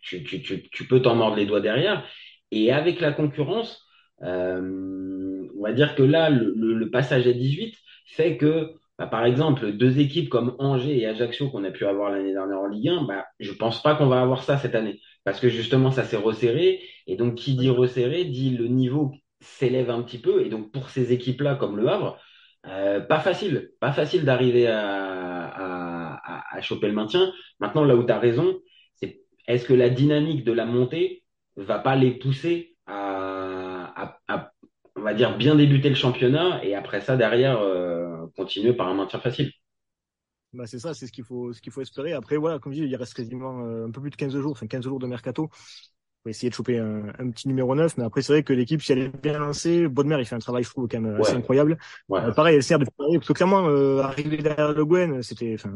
tu, 0.00 0.22
tu, 0.24 0.42
tu, 0.42 0.68
tu 0.70 0.86
peux 0.86 1.00
t'en 1.02 1.14
mordre 1.14 1.36
les 1.36 1.46
doigts 1.46 1.60
derrière. 1.60 2.04
Et 2.50 2.72
avec 2.72 3.00
la 3.00 3.12
concurrence, 3.12 3.86
on 4.20 5.62
va 5.62 5.72
dire 5.72 5.94
que 5.94 6.02
là, 6.02 6.30
le, 6.30 6.54
le 6.54 6.90
passage 6.90 7.26
à 7.26 7.32
18 7.32 7.76
fait 8.06 8.36
que 8.38 8.72
bah, 8.98 9.06
par 9.06 9.24
exemple, 9.24 9.72
deux 9.72 10.00
équipes 10.00 10.28
comme 10.28 10.56
Angers 10.58 10.98
et 10.98 11.06
Ajaccio 11.06 11.48
qu'on 11.50 11.64
a 11.64 11.70
pu 11.70 11.86
avoir 11.86 12.10
l'année 12.10 12.32
dernière 12.32 12.58
en 12.58 12.66
Ligue 12.66 12.88
1, 12.88 13.04
bah, 13.04 13.26
je 13.38 13.52
pense 13.52 13.80
pas 13.82 13.94
qu'on 13.94 14.08
va 14.08 14.20
avoir 14.20 14.42
ça 14.42 14.58
cette 14.58 14.74
année. 14.74 15.00
Parce 15.24 15.38
que 15.40 15.48
justement, 15.48 15.92
ça 15.92 16.04
s'est 16.04 16.16
resserré. 16.16 16.80
Et 17.06 17.16
donc, 17.16 17.36
qui 17.36 17.54
dit 17.54 17.70
resserré, 17.70 18.24
dit 18.24 18.50
le 18.50 18.66
niveau 18.66 19.12
s'élève 19.40 19.90
un 19.90 20.02
petit 20.02 20.18
peu. 20.18 20.44
Et 20.44 20.48
donc, 20.48 20.72
pour 20.72 20.90
ces 20.90 21.12
équipes-là, 21.12 21.54
comme 21.54 21.76
le 21.76 21.88
Havre, 21.88 22.18
euh, 22.66 23.00
pas 23.00 23.20
facile. 23.20 23.70
Pas 23.80 23.92
facile 23.92 24.24
d'arriver 24.24 24.66
à, 24.66 25.44
à, 25.46 26.56
à, 26.56 26.60
choper 26.60 26.88
le 26.88 26.94
maintien. 26.94 27.32
Maintenant, 27.60 27.84
là 27.84 27.94
où 27.94 28.04
tu 28.04 28.12
as 28.12 28.18
raison, 28.18 28.58
c'est 28.96 29.20
est-ce 29.46 29.64
que 29.64 29.74
la 29.74 29.90
dynamique 29.90 30.44
de 30.44 30.52
la 30.52 30.66
montée 30.66 31.22
va 31.56 31.78
pas 31.78 31.94
les 31.94 32.12
pousser 32.12 32.76
à, 32.86 33.92
à 33.96 34.52
on 34.98 35.02
va 35.02 35.14
dire, 35.14 35.36
bien 35.36 35.54
débuter 35.54 35.88
le 35.88 35.94
championnat 35.94 36.60
et 36.64 36.74
après 36.74 37.00
ça, 37.00 37.16
derrière, 37.16 37.60
euh, 37.60 37.97
continuer 38.36 38.72
par 38.74 38.88
un 38.88 38.94
maintien 38.94 39.20
facile. 39.20 39.52
Bah 40.54 40.66
c'est 40.66 40.78
ça, 40.78 40.94
c'est 40.94 41.06
ce 41.06 41.12
qu'il 41.12 41.24
faut, 41.24 41.52
ce 41.52 41.60
qu'il 41.60 41.72
faut 41.72 41.82
espérer. 41.82 42.12
Après, 42.14 42.36
voilà, 42.38 42.58
comme 42.58 42.72
je 42.72 42.80
dis, 42.82 42.88
il 42.88 42.96
reste 42.96 43.12
quasiment 43.14 43.60
euh, 43.66 43.86
un 43.86 43.90
peu 43.90 44.00
plus 44.00 44.10
de 44.10 44.16
15 44.16 44.32
jours, 44.38 44.52
enfin 44.52 44.66
15 44.66 44.84
jours 44.84 44.98
de 44.98 45.06
mercato. 45.06 45.48
pour 46.22 46.30
essayer 46.30 46.50
de 46.50 46.54
choper 46.54 46.78
un, 46.78 47.08
un 47.18 47.30
petit 47.30 47.48
numéro 47.48 47.74
9. 47.74 47.96
Mais 47.98 48.04
après, 48.04 48.22
c'est 48.22 48.32
vrai 48.34 48.44
que 48.44 48.52
l'équipe, 48.54 48.82
si 48.82 48.92
elle 48.92 48.98
est 49.00 49.22
bien 49.22 49.38
lancée, 49.38 49.88
Bodmer, 49.88 50.18
il 50.20 50.26
fait 50.26 50.36
un 50.36 50.40
travail, 50.40 50.64
je 50.64 50.70
trouve, 50.70 50.88
quand 50.88 51.00
même 51.00 51.16
assez 51.16 51.34
Ouais. 51.34 51.38
incroyable. 51.38 51.78
Ouais. 52.08 52.20
Euh, 52.20 52.32
pareil, 52.32 52.56
elle 52.56 52.62
sert 52.64 52.78
de 52.80 52.86
parce 52.86 53.26
que 53.28 53.32
clairement, 53.34 53.68
euh, 53.68 54.00
arriver 54.02 54.38
derrière 54.38 54.72
Le 54.74 54.84
Guen, 54.86 55.22
c'était, 55.22 55.54
enfin, 55.54 55.74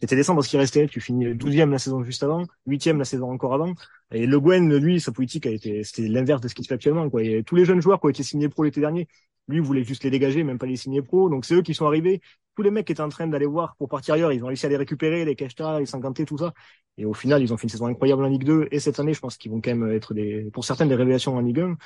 c'était 0.00 0.16
décent 0.16 0.34
parce 0.34 0.48
qu'il 0.48 0.58
restait. 0.60 0.86
Tu 0.88 1.00
finis 1.00 1.34
12e 1.34 1.70
la 1.70 1.78
saison 1.78 2.02
juste 2.04 2.22
avant, 2.24 2.44
8e 2.66 2.98
la 2.98 3.04
saison 3.04 3.30
encore 3.32 3.54
avant. 3.54 3.74
Et 4.12 4.26
Le 4.26 4.40
Guen, 4.40 4.76
lui, 4.78 5.00
sa 5.00 5.12
politique 5.12 5.46
a 5.46 5.50
été, 5.50 5.84
c'était 5.84 6.08
l'inverse 6.08 6.40
de 6.42 6.48
ce 6.48 6.54
qui 6.54 6.62
se 6.64 6.68
fait 6.68 6.74
actuellement, 6.74 7.10
quoi. 7.10 7.22
Et 7.22 7.42
tous 7.44 7.56
les 7.56 7.64
jeunes 7.64 7.82
joueurs 7.82 8.00
qui 8.00 8.06
ont 8.06 8.10
été 8.10 8.22
signés 8.22 8.48
pro 8.48 8.64
l'été 8.64 8.80
dernier, 8.80 9.08
lui 9.48 9.60
voulait 9.60 9.84
juste 9.84 10.04
les 10.04 10.10
dégager, 10.10 10.44
même 10.44 10.58
pas 10.58 10.66
les 10.66 10.76
signer 10.76 11.02
pro. 11.02 11.28
Donc 11.28 11.44
c'est 11.44 11.54
eux 11.54 11.62
qui 11.62 11.74
sont 11.74 11.86
arrivés. 11.86 12.20
Tous 12.54 12.62
les 12.62 12.70
mecs 12.70 12.86
qui 12.86 12.92
étaient 12.92 13.02
en 13.02 13.08
train 13.08 13.26
d'aller 13.26 13.46
voir 13.46 13.76
pour 13.76 13.88
partir 13.88 14.14
ailleurs, 14.14 14.32
ils 14.32 14.44
ont 14.44 14.48
réussi 14.48 14.66
à 14.66 14.68
les 14.68 14.76
récupérer, 14.76 15.24
les 15.24 15.34
Keshta, 15.36 15.80
les 15.80 15.86
Sankanté, 15.86 16.24
tout 16.26 16.36
ça. 16.38 16.52
Et 16.98 17.06
au 17.06 17.14
final, 17.14 17.40
ils 17.42 17.52
ont 17.54 17.56
fait 17.56 17.62
une 17.64 17.70
saison 17.70 17.86
incroyable 17.86 18.22
en 18.24 18.28
Ligue 18.28 18.44
2. 18.44 18.68
Et 18.70 18.78
cette 18.78 19.00
année, 19.00 19.14
je 19.14 19.20
pense 19.20 19.38
qu'ils 19.38 19.50
vont 19.50 19.62
quand 19.62 19.74
même 19.74 19.90
être 19.90 20.12
des, 20.12 20.50
pour 20.52 20.64
certaines, 20.64 20.88
des 20.88 20.94
révélations 20.94 21.34
en 21.34 21.40
Ligue 21.40 21.60
1. 21.60 21.76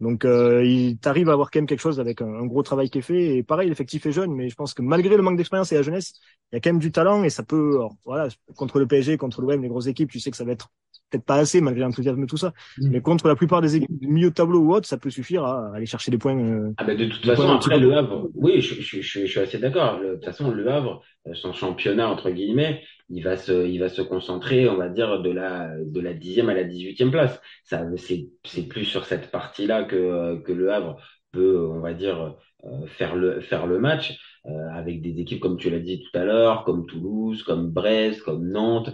Donc, 0.00 0.24
euh, 0.24 0.64
il 0.64 0.98
t'arrive 0.98 1.28
à 1.28 1.32
avoir 1.32 1.50
quand 1.52 1.60
même 1.60 1.66
quelque 1.66 1.80
chose 1.80 2.00
avec 2.00 2.20
un, 2.20 2.26
un 2.26 2.46
gros 2.46 2.64
travail 2.64 2.90
qui 2.90 2.98
est 2.98 3.02
fait. 3.02 3.36
Et 3.36 3.42
pareil, 3.44 3.68
l'effectif 3.68 4.04
est 4.06 4.12
jeune, 4.12 4.34
mais 4.34 4.48
je 4.48 4.56
pense 4.56 4.74
que 4.74 4.82
malgré 4.82 5.16
le 5.16 5.22
manque 5.22 5.36
d'expérience 5.36 5.70
et 5.70 5.76
la 5.76 5.82
jeunesse, 5.82 6.14
il 6.50 6.56
y 6.56 6.58
a 6.58 6.60
quand 6.60 6.70
même 6.70 6.80
du 6.80 6.90
talent 6.90 7.22
et 7.22 7.30
ça 7.30 7.44
peut, 7.44 7.76
alors, 7.76 7.96
voilà, 8.04 8.28
contre 8.56 8.80
le 8.80 8.88
PSG, 8.88 9.16
contre 9.18 9.40
l'OM, 9.40 9.62
les 9.62 9.68
grosses 9.68 9.86
équipes, 9.86 10.10
tu 10.10 10.18
sais 10.18 10.32
que 10.32 10.36
ça 10.36 10.44
va 10.44 10.52
être 10.52 10.70
peut-être 11.10 11.24
pas 11.24 11.36
assez 11.36 11.60
malgré 11.60 11.82
l'enthousiasme 11.82 12.22
et 12.22 12.26
tout 12.26 12.36
ça. 12.36 12.52
Mm. 12.78 12.90
Mais 12.90 13.00
contre 13.00 13.28
la 13.28 13.36
plupart 13.36 13.60
des 13.60 13.76
équipes 13.76 13.98
du 13.98 14.08
milieu 14.08 14.30
de 14.30 14.34
tableau 14.34 14.60
ou 14.60 14.74
autre, 14.74 14.86
ça 14.86 14.98
peut 14.98 15.10
suffire 15.10 15.44
à 15.44 15.74
aller 15.74 15.86
chercher 15.86 16.10
des 16.10 16.18
points. 16.18 16.36
euh, 16.36 16.72
Ah 16.78 16.84
ben 16.84 16.96
de 16.96 17.06
toute 17.06 17.24
façon, 17.24 17.48
après. 17.50 17.78
Le 17.78 17.94
Havre, 17.94 18.28
oui, 18.34 18.60
je, 18.60 18.74
je, 18.80 19.00
je, 19.00 19.20
je 19.20 19.26
suis 19.26 19.40
assez 19.40 19.58
d'accord. 19.58 20.00
De 20.00 20.14
toute 20.14 20.24
façon, 20.24 20.50
Le 20.50 20.68
Havre, 20.68 21.02
euh, 21.26 21.34
son 21.34 21.52
championnat 21.52 22.08
entre 22.08 22.30
guillemets, 22.30 22.82
il 23.08 23.22
va 23.22 23.36
se, 23.36 23.66
il 23.66 23.78
va 23.78 23.88
se 23.88 24.02
concentrer, 24.02 24.68
on 24.68 24.76
va 24.76 24.88
dire, 24.88 25.22
de 25.22 25.30
la, 25.30 25.70
de 25.84 26.00
la 26.00 26.12
dixième 26.12 26.48
à 26.48 26.54
la 26.54 26.64
dix-huitième 26.64 27.10
place. 27.10 27.40
Ça, 27.64 27.84
c'est, 27.96 28.28
c'est 28.44 28.66
plus 28.66 28.84
sur 28.84 29.04
cette 29.04 29.30
partie-là 29.30 29.84
que, 29.84 29.96
euh, 29.96 30.40
que 30.40 30.52
Le 30.52 30.72
Havre 30.72 30.96
peut, 31.32 31.68
on 31.70 31.80
va 31.80 31.94
dire, 31.94 32.36
euh, 32.64 32.86
faire 32.86 33.14
le, 33.14 33.40
faire 33.40 33.66
le 33.66 33.78
match 33.78 34.18
euh, 34.46 34.68
avec 34.72 35.02
des 35.02 35.20
équipes 35.20 35.40
comme 35.40 35.56
tu 35.56 35.70
l'as 35.70 35.78
dit 35.78 36.00
tout 36.02 36.18
à 36.18 36.24
l'heure, 36.24 36.64
comme 36.64 36.86
Toulouse, 36.86 37.42
comme 37.44 37.70
Brest, 37.70 38.22
comme 38.22 38.48
Nantes. 38.48 38.90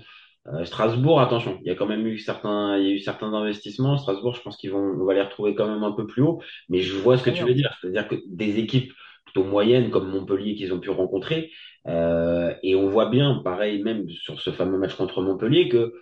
Euh, 0.48 0.64
Strasbourg, 0.64 1.20
attention, 1.20 1.58
il 1.62 1.68
y 1.68 1.70
a 1.70 1.76
quand 1.76 1.86
même 1.86 2.04
eu 2.06 2.18
certains, 2.18 2.76
il 2.76 2.84
y 2.84 2.90
a 2.90 2.94
eu 2.94 2.98
certains 2.98 3.32
investissements. 3.32 3.96
Strasbourg, 3.96 4.34
je 4.34 4.42
pense 4.42 4.56
qu'ils 4.56 4.72
vont, 4.72 4.80
on 5.00 5.04
va 5.04 5.14
les 5.14 5.22
retrouver 5.22 5.54
quand 5.54 5.68
même 5.68 5.84
un 5.84 5.92
peu 5.92 6.06
plus 6.06 6.22
haut. 6.22 6.42
Mais 6.68 6.80
je 6.80 6.96
vois 6.96 7.16
ce 7.16 7.22
que 7.22 7.30
tu 7.30 7.44
veux 7.44 7.54
dire, 7.54 7.76
c'est-à-dire 7.80 8.08
que 8.08 8.16
des 8.28 8.58
équipes 8.58 8.92
plutôt 9.24 9.44
moyennes 9.44 9.90
comme 9.90 10.10
Montpellier 10.10 10.56
qu'ils 10.56 10.72
ont 10.74 10.80
pu 10.80 10.90
rencontrer, 10.90 11.50
euh, 11.86 12.54
et 12.62 12.74
on 12.74 12.88
voit 12.88 13.08
bien, 13.08 13.40
pareil 13.44 13.82
même 13.82 14.08
sur 14.10 14.40
ce 14.40 14.50
fameux 14.50 14.78
match 14.78 14.94
contre 14.94 15.22
Montpellier, 15.22 15.68
que 15.68 15.94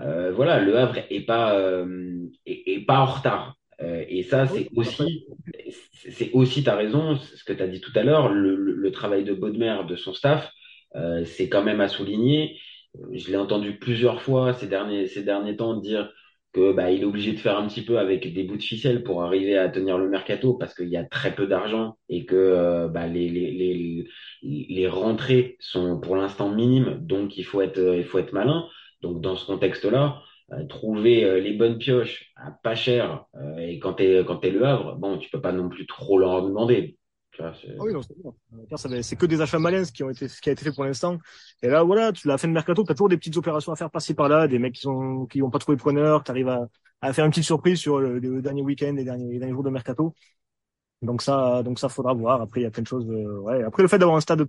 euh, 0.00 0.32
voilà, 0.32 0.60
le 0.60 0.76
Havre 0.78 0.98
est 1.10 1.24
pas 1.26 1.54
euh, 1.58 2.18
est, 2.46 2.62
est 2.74 2.84
pas 2.86 3.00
en 3.00 3.06
retard. 3.06 3.56
Euh, 3.82 4.04
et 4.08 4.22
ça, 4.22 4.46
c'est 4.46 4.68
aussi, 4.76 5.26
c'est 6.08 6.30
aussi, 6.32 6.62
t'as 6.64 6.76
raison, 6.76 7.16
ce 7.16 7.44
que 7.44 7.52
tu 7.52 7.62
as 7.62 7.68
dit 7.68 7.80
tout 7.80 7.92
à 7.94 8.02
l'heure, 8.02 8.28
le, 8.32 8.56
le, 8.56 8.72
le 8.74 8.92
travail 8.92 9.24
de 9.24 9.34
Bodmer, 9.34 9.78
de 9.88 9.96
son 9.96 10.14
staff, 10.14 10.50
euh, 10.96 11.24
c'est 11.24 11.48
quand 11.48 11.62
même 11.62 11.80
à 11.80 11.88
souligner. 11.88 12.58
Je 13.12 13.30
l'ai 13.30 13.36
entendu 13.36 13.78
plusieurs 13.78 14.22
fois 14.22 14.54
ces 14.54 14.66
derniers, 14.66 15.06
temps 15.56 15.74
dire 15.76 16.12
que 16.52 16.72
bah, 16.72 16.90
il 16.92 17.02
est 17.02 17.04
obligé 17.04 17.32
de 17.32 17.38
faire 17.38 17.58
un 17.58 17.66
petit 17.66 17.84
peu 17.84 17.98
avec 17.98 18.32
des 18.32 18.44
bouts 18.44 18.56
de 18.56 18.62
ficelle 18.62 19.02
pour 19.02 19.24
arriver 19.24 19.58
à 19.58 19.68
tenir 19.68 19.98
le 19.98 20.08
mercato 20.08 20.54
parce 20.54 20.74
qu'il 20.74 20.88
y 20.88 20.96
a 20.96 21.04
très 21.04 21.34
peu 21.34 21.46
d'argent 21.48 21.98
et 22.08 22.24
que 22.26 22.36
euh, 22.36 22.88
bah, 22.88 23.06
les, 23.08 23.28
les, 24.42 24.88
rentrées 24.88 25.56
sont 25.60 25.98
pour 26.00 26.16
l'instant 26.16 26.50
minimes, 26.50 26.98
donc 27.00 27.36
il 27.36 27.44
faut 27.44 27.60
être, 27.60 27.78
il 27.78 28.04
malin. 28.32 28.68
Donc 29.02 29.20
dans 29.20 29.36
ce 29.36 29.46
contexte-là, 29.46 30.22
euh, 30.52 30.64
trouver 30.66 31.24
euh, 31.24 31.40
les 31.40 31.54
bonnes 31.54 31.78
pioches 31.78 32.32
à 32.36 32.52
pas 32.52 32.74
cher 32.76 33.24
et 33.58 33.78
quand 33.80 33.94
t'es 33.94 34.24
quand 34.26 34.36
t'es 34.36 34.50
le 34.50 34.64
Havre, 34.64 34.96
bon, 34.96 35.18
tu 35.18 35.30
peux 35.30 35.40
pas 35.40 35.52
non 35.52 35.68
plus 35.68 35.86
trop 35.86 36.18
leur 36.18 36.42
demander. 36.42 36.96
Ah 37.78 37.82
oui, 37.84 37.92
non, 37.92 38.02
c'est 38.02 38.16
bon. 38.22 38.34
Que 39.18 39.26
des 39.26 39.40
achats 39.40 39.58
malins 39.58 39.84
ce 39.84 39.92
qui 39.92 40.02
ont 40.04 40.10
été, 40.10 40.28
ce 40.28 40.40
qui 40.40 40.48
a 40.50 40.52
été 40.52 40.64
fait 40.64 40.72
pour 40.72 40.84
l'instant. 40.84 41.18
Et 41.62 41.68
là, 41.68 41.82
voilà, 41.82 42.12
tu 42.12 42.28
la 42.28 42.38
fin 42.38 42.48
de 42.48 42.52
mercato, 42.52 42.84
t'as 42.84 42.94
toujours 42.94 43.08
des 43.08 43.16
petites 43.16 43.36
opérations 43.36 43.72
à 43.72 43.76
faire 43.76 43.90
par-ci 43.90 44.14
par-là, 44.14 44.48
des 44.48 44.58
mecs 44.58 44.74
qui 44.74 44.82
sont, 44.82 45.26
qui 45.26 45.42
ont 45.42 45.50
pas 45.50 45.58
trouvé 45.58 45.76
preneur, 45.76 46.22
t'arrives 46.24 46.48
à, 46.48 46.68
à 47.00 47.12
faire 47.12 47.24
une 47.24 47.30
petite 47.32 47.44
surprise 47.44 47.78
sur 47.80 48.00
le, 48.00 48.18
le 48.18 48.42
dernier 48.42 48.62
week-end, 48.62 48.92
les 48.96 49.04
derniers, 49.04 49.32
les 49.32 49.38
derniers 49.38 49.52
jours 49.54 49.64
de 49.64 49.70
mercato. 49.70 50.14
Donc 51.02 51.22
ça, 51.22 51.62
donc 51.62 51.78
ça 51.78 51.88
faudra 51.88 52.14
voir. 52.14 52.40
Après, 52.42 52.60
il 52.60 52.64
y 52.64 52.66
a 52.66 52.70
plein 52.70 52.82
de 52.82 52.88
choses, 52.88 53.06
euh, 53.08 53.40
ouais. 53.40 53.62
Après, 53.62 53.82
le 53.82 53.88
fait 53.88 53.98
d'avoir 53.98 54.16
un 54.16 54.20
stade 54.20 54.46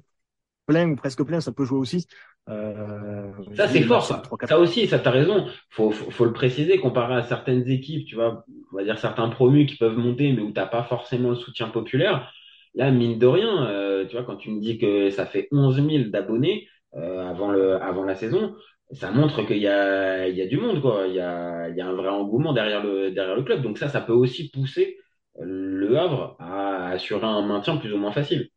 plein 0.66 0.90
ou 0.90 0.96
presque 0.96 1.24
plein, 1.24 1.42
ça 1.42 1.52
peut 1.52 1.66
jouer 1.66 1.80
aussi. 1.80 2.08
Euh, 2.50 3.32
Ça, 3.56 3.68
c'est 3.68 3.84
fort, 3.84 4.06
ça. 4.06 4.22
3-4. 4.26 4.50
Ça 4.50 4.60
aussi, 4.60 4.88
ça, 4.88 5.00
t'as 5.00 5.12
raison. 5.12 5.48
Faut, 5.70 5.92
faut, 5.92 6.12
faut 6.12 6.26
le 6.26 6.34
préciser, 6.34 6.80
comparé 6.80 7.16
à 7.16 7.24
certaines 7.24 7.68
équipes, 7.70 8.06
tu 8.08 8.16
vois, 8.16 8.46
on 8.74 8.78
va 8.78 8.84
dire 8.84 8.98
certains 9.00 9.30
promus 9.30 9.66
qui 9.68 9.78
peuvent 9.78 9.98
monter, 9.98 10.34
mais 10.34 10.42
où 10.42 10.52
t'as 10.52 10.66
pas 10.68 10.84
forcément 10.84 11.30
le 11.32 11.36
soutien 11.36 11.70
populaire. 11.70 12.32
Là, 12.76 12.92
mine 12.92 13.18
de 13.18 13.28
rien, 13.28 13.68
euh, 13.68 14.06
tu 14.06 14.16
vois, 14.16 14.26
quand 14.26 14.36
tu 14.36 14.52
me 14.52 14.60
dis 14.60 14.78
que 14.78 15.10
ça 15.10 15.26
fait 15.26 15.48
11 15.52 15.76
000 15.76 16.10
d'abonnés 16.10 16.68
euh, 16.96 17.30
avant 17.30 18.04
la 18.04 18.16
saison, 18.16 18.56
ça 18.92 19.12
montre 19.12 19.44
qu'il 19.44 19.58
y 19.58 19.68
a, 19.68 20.28
y 20.28 20.42
a 20.42 20.48
du 20.48 20.58
monde, 20.58 20.82
quoi. 20.82 21.08
Il 21.08 21.16
y 21.16 21.20
a, 21.20 21.64
un 21.66 21.94
vrai 21.94 22.10
engouement 22.10 22.54
derrière 22.54 22.84
le, 22.84 23.44
club. 23.44 23.62
Donc 23.62 23.78
ça, 23.78 23.88
ça 23.88 24.02
peut 24.02 24.14
aussi 24.14 24.50
pousser 24.50 24.98
le 25.40 25.98
Havre 25.98 26.36
à 26.40 26.90
assurer 26.90 27.26
un 27.26 27.46
maintien 27.46 27.78
plus 27.78 27.94
ou 27.94 27.98
moins 27.98 28.12
facile. 28.12 28.50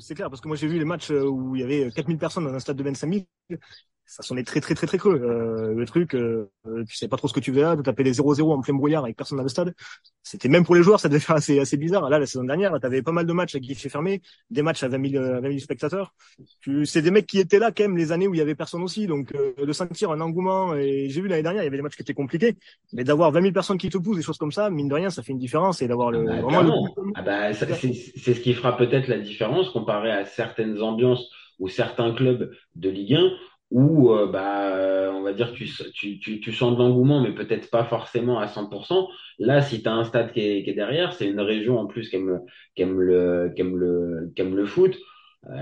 C'est 0.00 0.14
clair, 0.14 0.28
parce 0.28 0.40
que 0.42 0.48
moi 0.48 0.56
j'ai 0.56 0.66
vu 0.66 0.78
les 0.78 0.84
matchs 0.84 1.10
où 1.10 1.56
il 1.56 1.62
y 1.62 1.64
avait 1.64 1.90
4000 1.92 2.18
personnes 2.18 2.44
dans 2.44 2.52
un 2.52 2.58
stade 2.58 2.76
de 2.76 2.82
25 2.82 3.10
000. 3.10 3.24
Ça 4.06 4.22
sonnait 4.22 4.42
très 4.42 4.60
très 4.60 4.74
très 4.74 4.86
très 4.86 4.98
creux. 4.98 5.20
Euh, 5.22 5.74
le 5.74 5.86
truc, 5.86 6.14
euh, 6.14 6.50
tu 6.88 6.96
sais 6.96 7.08
pas 7.08 7.16
trop 7.16 7.28
ce 7.28 7.32
que 7.32 7.40
tu 7.40 7.52
là, 7.52 7.76
de 7.76 7.82
taper 7.82 8.02
les 8.02 8.12
0-0 8.12 8.52
en 8.52 8.60
plein 8.60 8.74
brouillard 8.74 9.04
avec 9.04 9.16
personne 9.16 9.38
dans 9.38 9.42
le 9.42 9.48
stade. 9.48 9.74
C'était 10.22 10.48
même 10.48 10.64
pour 10.64 10.74
les 10.74 10.82
joueurs, 10.82 11.00
ça 11.00 11.08
devait 11.08 11.20
faire 11.20 11.36
assez 11.36 11.58
assez 11.60 11.76
bizarre. 11.76 12.08
Là, 12.10 12.18
la 12.18 12.26
saison 12.26 12.44
dernière, 12.44 12.78
tu 12.78 12.86
avais 12.86 13.02
pas 13.02 13.12
mal 13.12 13.26
de 13.26 13.32
matchs 13.32 13.54
à 13.54 13.58
guichet 13.58 13.88
fermé, 13.88 14.20
des 14.50 14.62
matchs 14.62 14.82
à 14.82 14.88
20 14.88 15.10
000, 15.10 15.22
euh, 15.22 15.40
20 15.40 15.48
000 15.48 15.58
spectateurs. 15.58 16.14
C'est 16.84 17.02
des 17.02 17.10
mecs 17.10 17.26
qui 17.26 17.38
étaient 17.38 17.58
là 17.58 17.70
quand 17.70 17.84
même 17.84 17.96
les 17.96 18.12
années 18.12 18.26
où 18.26 18.34
il 18.34 18.38
y 18.38 18.40
avait 18.40 18.54
personne 18.54 18.82
aussi, 18.82 19.06
donc 19.06 19.34
euh, 19.34 19.64
de 19.64 19.72
sentir 19.72 20.10
un 20.10 20.20
engouement. 20.20 20.74
Et 20.74 21.08
j'ai 21.08 21.20
vu 21.20 21.28
l'année 21.28 21.42
dernière, 21.42 21.62
il 21.62 21.66
y 21.66 21.68
avait 21.68 21.76
des 21.76 21.82
matchs 21.82 21.96
qui 21.96 22.02
étaient 22.02 22.14
compliqués, 22.14 22.56
mais 22.92 23.04
d'avoir 23.04 23.30
20 23.30 23.40
000 23.40 23.52
personnes 23.52 23.78
qui 23.78 23.88
te 23.88 23.98
poussent, 23.98 24.16
des 24.16 24.22
choses 24.22 24.38
comme 24.38 24.52
ça, 24.52 24.70
mine 24.70 24.88
de 24.88 24.94
rien, 24.94 25.10
ça 25.10 25.22
fait 25.22 25.32
une 25.32 25.38
différence. 25.38 25.82
Et 25.82 25.88
d'avoir 25.88 26.10
le 26.10 26.24
Bah, 26.24 26.32
vraiment 26.40 26.48
clairement. 26.48 26.94
le 26.96 27.12
Ah 27.14 27.22
bah, 27.22 27.54
c'est 27.54 28.34
ce 28.34 28.40
qui 28.40 28.54
fera 28.54 28.76
peut-être 28.76 29.08
la 29.08 29.18
différence 29.18 29.70
comparé 29.70 30.10
à 30.10 30.24
certaines 30.24 30.80
ambiances 30.82 31.30
ou 31.58 31.68
certains 31.68 32.12
clubs 32.14 32.50
de 32.76 32.88
Ligue 32.88 33.14
1 33.14 33.30
où 33.72 34.12
euh, 34.12 34.26
bah 34.26 34.76
euh, 34.76 35.10
on 35.12 35.22
va 35.22 35.32
dire 35.32 35.52
tu, 35.52 35.66
tu, 35.94 36.18
tu, 36.18 36.40
tu 36.40 36.52
sens 36.52 36.72
de 36.74 36.78
l'engouement 36.78 37.20
mais 37.22 37.34
peut-être 37.34 37.70
pas 37.70 37.84
forcément 37.84 38.38
à 38.38 38.48
100%. 38.48 39.08
Là, 39.38 39.62
si 39.62 39.82
tu 39.82 39.88
as 39.88 39.92
un 39.94 40.04
stade 40.04 40.32
qui 40.32 40.40
est, 40.40 40.72
derrière, 40.74 41.12
c'est 41.12 41.26
une 41.28 41.40
région 41.40 41.78
en 41.78 41.86
plus 41.86 42.08
qui 42.10 42.16
aime, 42.16 42.40
qui 42.76 42.82
aime, 42.82 43.00
le, 43.00 43.52
qui 43.56 43.62
aime, 43.62 43.76
le, 43.76 44.32
qui 44.36 44.42
aime 44.42 44.54
le 44.56 44.66
foot. 44.66 44.96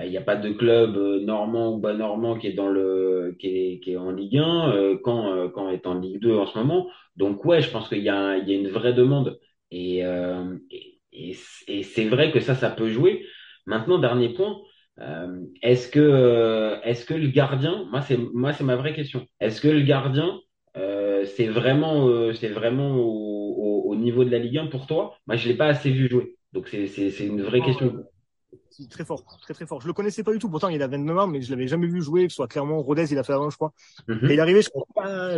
Il 0.05 0.11
n'y 0.11 0.19
a 0.19 0.21
pas 0.23 0.37
de 0.37 0.51
club 0.53 0.97
euh, 0.97 1.21
normand 1.21 1.73
ou 1.75 1.79
bas 1.79 1.95
normand 1.95 2.37
qui 2.39 2.49
est 2.49 2.53
dans 2.53 2.69
le 2.69 3.35
qui 3.39 3.47
est, 3.49 3.81
qui 3.81 3.93
est 3.93 3.97
en 3.97 4.11
Ligue 4.11 4.37
1 4.37 4.73
euh, 4.73 4.99
quand 5.03 5.33
euh, 5.33 5.49
quand 5.49 5.71
est 5.71 5.87
en 5.87 5.95
Ligue 5.95 6.21
2 6.21 6.37
en 6.37 6.47
ce 6.47 6.59
moment. 6.59 6.91
Donc 7.17 7.45
ouais, 7.47 7.63
je 7.63 7.71
pense 7.71 7.89
qu'il 7.89 8.03
y 8.03 8.11
a 8.11 8.37
il 8.37 8.47
y 8.49 8.53
a 8.53 8.57
une 8.57 8.69
vraie 8.69 8.93
demande 8.93 9.39
euh, 9.73 10.59
et, 10.71 11.01
et, 11.13 11.37
et 11.69 11.83
c'est 11.83 12.05
vrai 12.09 12.31
que 12.31 12.41
ça, 12.41 12.55
ça 12.55 12.71
peut 12.71 12.91
jouer. 12.91 13.25
Maintenant, 13.67 13.99
dernier 13.99 14.31
point, 14.35 14.59
euh, 15.01 15.41
est-ce 15.63 15.89
que, 15.89 16.01
euh, 16.01 16.81
est-ce 16.83 17.05
que 17.05 17.15
le 17.15 17.29
gardien, 17.29 17.87
moi 17.91 18.03
c'est, 18.03 18.19
moi 18.35 18.53
c'est 18.53 18.65
ma 18.65 18.77
vraie 18.77 18.95
question. 18.95 19.27
Est-ce 19.41 19.61
que 19.61 19.69
le 19.69 19.83
gardien, 19.83 20.41
euh, 20.77 21.25
c'est 21.25 21.47
vraiment, 21.47 22.33
c'est 22.35 22.49
vraiment 22.49 22.97
au, 22.97 23.05
au, 23.87 23.91
au 23.91 23.97
niveau 23.97 24.25
de 24.25 24.31
la 24.31 24.39
Ligue 24.39 24.59
1 24.59 24.67
pour 24.67 24.87
toi? 24.87 25.17
Moi, 25.27 25.37
je 25.37 25.49
l'ai 25.49 25.57
pas 25.57 25.67
assez 25.67 25.91
vu 25.91 26.09
jouer. 26.09 26.37
Donc 26.53 26.69
c'est, 26.69 26.87
c'est, 26.87 27.11
c'est 27.11 27.27
une 27.27 27.43
vraie 27.43 27.63
question. 27.63 28.05
Si, 28.71 28.89
Très 28.89 29.05
fort, 29.05 29.25
très 29.43 29.55
très 29.55 29.67
fort. 29.67 29.81
Je 29.81 29.87
le 29.87 29.93
connaissais 29.93 30.23
pas 30.23 30.33
du 30.33 30.39
tout. 30.39 30.49
Pourtant, 30.49 30.69
il 30.69 30.83
a 30.83 30.87
29 30.87 31.19
ans, 31.19 31.27
mais 31.27 31.41
je 31.41 31.51
l'avais 31.51 31.67
jamais 31.67 31.87
vu 31.87 32.03
jouer. 32.03 32.25
Que 32.25 32.31
ce 32.31 32.37
soit 32.37 32.49
clairement 32.49 32.83
Rodez, 32.83 33.07
il 33.11 33.19
a 33.19 33.25
fait 33.25 33.33
avant, 33.33 33.51
je 33.51 33.57
crois. 33.57 33.73
Mhm. 34.07 34.31
Et 34.31 34.35
il 34.35 34.39
est 34.39 34.41
arrivé, 34.41 34.63
je 34.63 34.69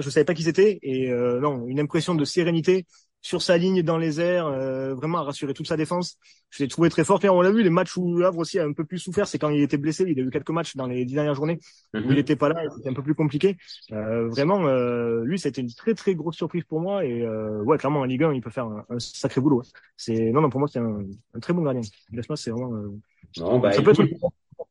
je 0.00 0.10
savais 0.10 0.24
pas 0.24 0.34
qui 0.34 0.42
c'était. 0.42 0.78
Et 0.82 1.10
non, 1.10 1.66
une 1.66 1.80
impression 1.80 2.14
de 2.14 2.24
sérénité 2.24 2.86
sur 3.22 3.40
sa 3.40 3.56
ligne 3.56 3.82
dans 3.82 3.98
les 3.98 4.20
airs, 4.20 4.46
euh, 4.46 4.94
vraiment 4.94 5.18
à 5.18 5.22
rassurer 5.22 5.54
toute 5.54 5.68
sa 5.68 5.76
défense. 5.76 6.18
Je 6.50 6.62
l'ai 6.62 6.68
trouvé 6.68 6.90
très 6.90 7.04
fort. 7.04 7.24
Et 7.24 7.28
on 7.30 7.40
l'a 7.40 7.50
vu, 7.50 7.62
les 7.62 7.70
matchs 7.70 7.96
où 7.96 8.22
Havre 8.22 8.38
aussi 8.38 8.58
a 8.58 8.64
un 8.64 8.72
peu 8.74 8.84
plus 8.84 8.98
souffert, 8.98 9.26
c'est 9.26 9.38
quand 9.38 9.48
il 9.48 9.62
était 9.62 9.78
blessé. 9.78 10.04
Il 10.08 10.18
a 10.20 10.22
eu 10.22 10.30
quelques 10.30 10.50
matchs 10.50 10.76
dans 10.76 10.86
les 10.86 11.04
dix 11.06 11.14
dernières 11.14 11.34
journées 11.34 11.58
où 11.94 11.98
il 11.98 12.10
Mhm. 12.10 12.18
était 12.18 12.36
pas 12.36 12.48
là. 12.50 12.56
C'était 12.76 12.90
un 12.90 12.94
peu 12.94 13.02
plus 13.02 13.14
compliqué. 13.14 13.56
Euh, 13.92 14.28
vraiment, 14.28 14.66
euh, 14.66 15.24
lui, 15.24 15.38
c'était 15.38 15.60
une 15.62 15.72
très 15.72 15.94
très 15.94 16.14
grosse 16.14 16.36
surprise 16.36 16.64
pour 16.64 16.80
moi. 16.80 17.04
Et 17.04 17.22
euh, 17.22 17.62
ouais, 17.62 17.78
clairement, 17.78 18.00
en 18.00 18.04
Ligue 18.04 18.24
1, 18.24 18.32
il 18.34 18.40
peut 18.42 18.50
faire 18.50 18.66
un, 18.66 18.84
un 18.90 18.98
sacré 18.98 19.40
boulot. 19.40 19.58
ouais. 19.60 19.66
C'est 19.96 20.30
non, 20.32 20.40
non, 20.42 20.50
pour 20.50 20.60
moi, 20.60 20.68
c'est 20.68 20.80
un, 20.80 21.02
un 21.34 21.40
très 21.40 21.52
bon 21.52 21.62
gardien. 21.62 21.82
Desmas, 22.10 22.36
c'est 22.36 22.50
vraiment. 22.50 22.74
euh, 22.74 22.90
Bon, 23.36 23.58
bah, 23.60 23.72
ça 23.72 23.80
peut 23.82 23.92
être 23.92 24.02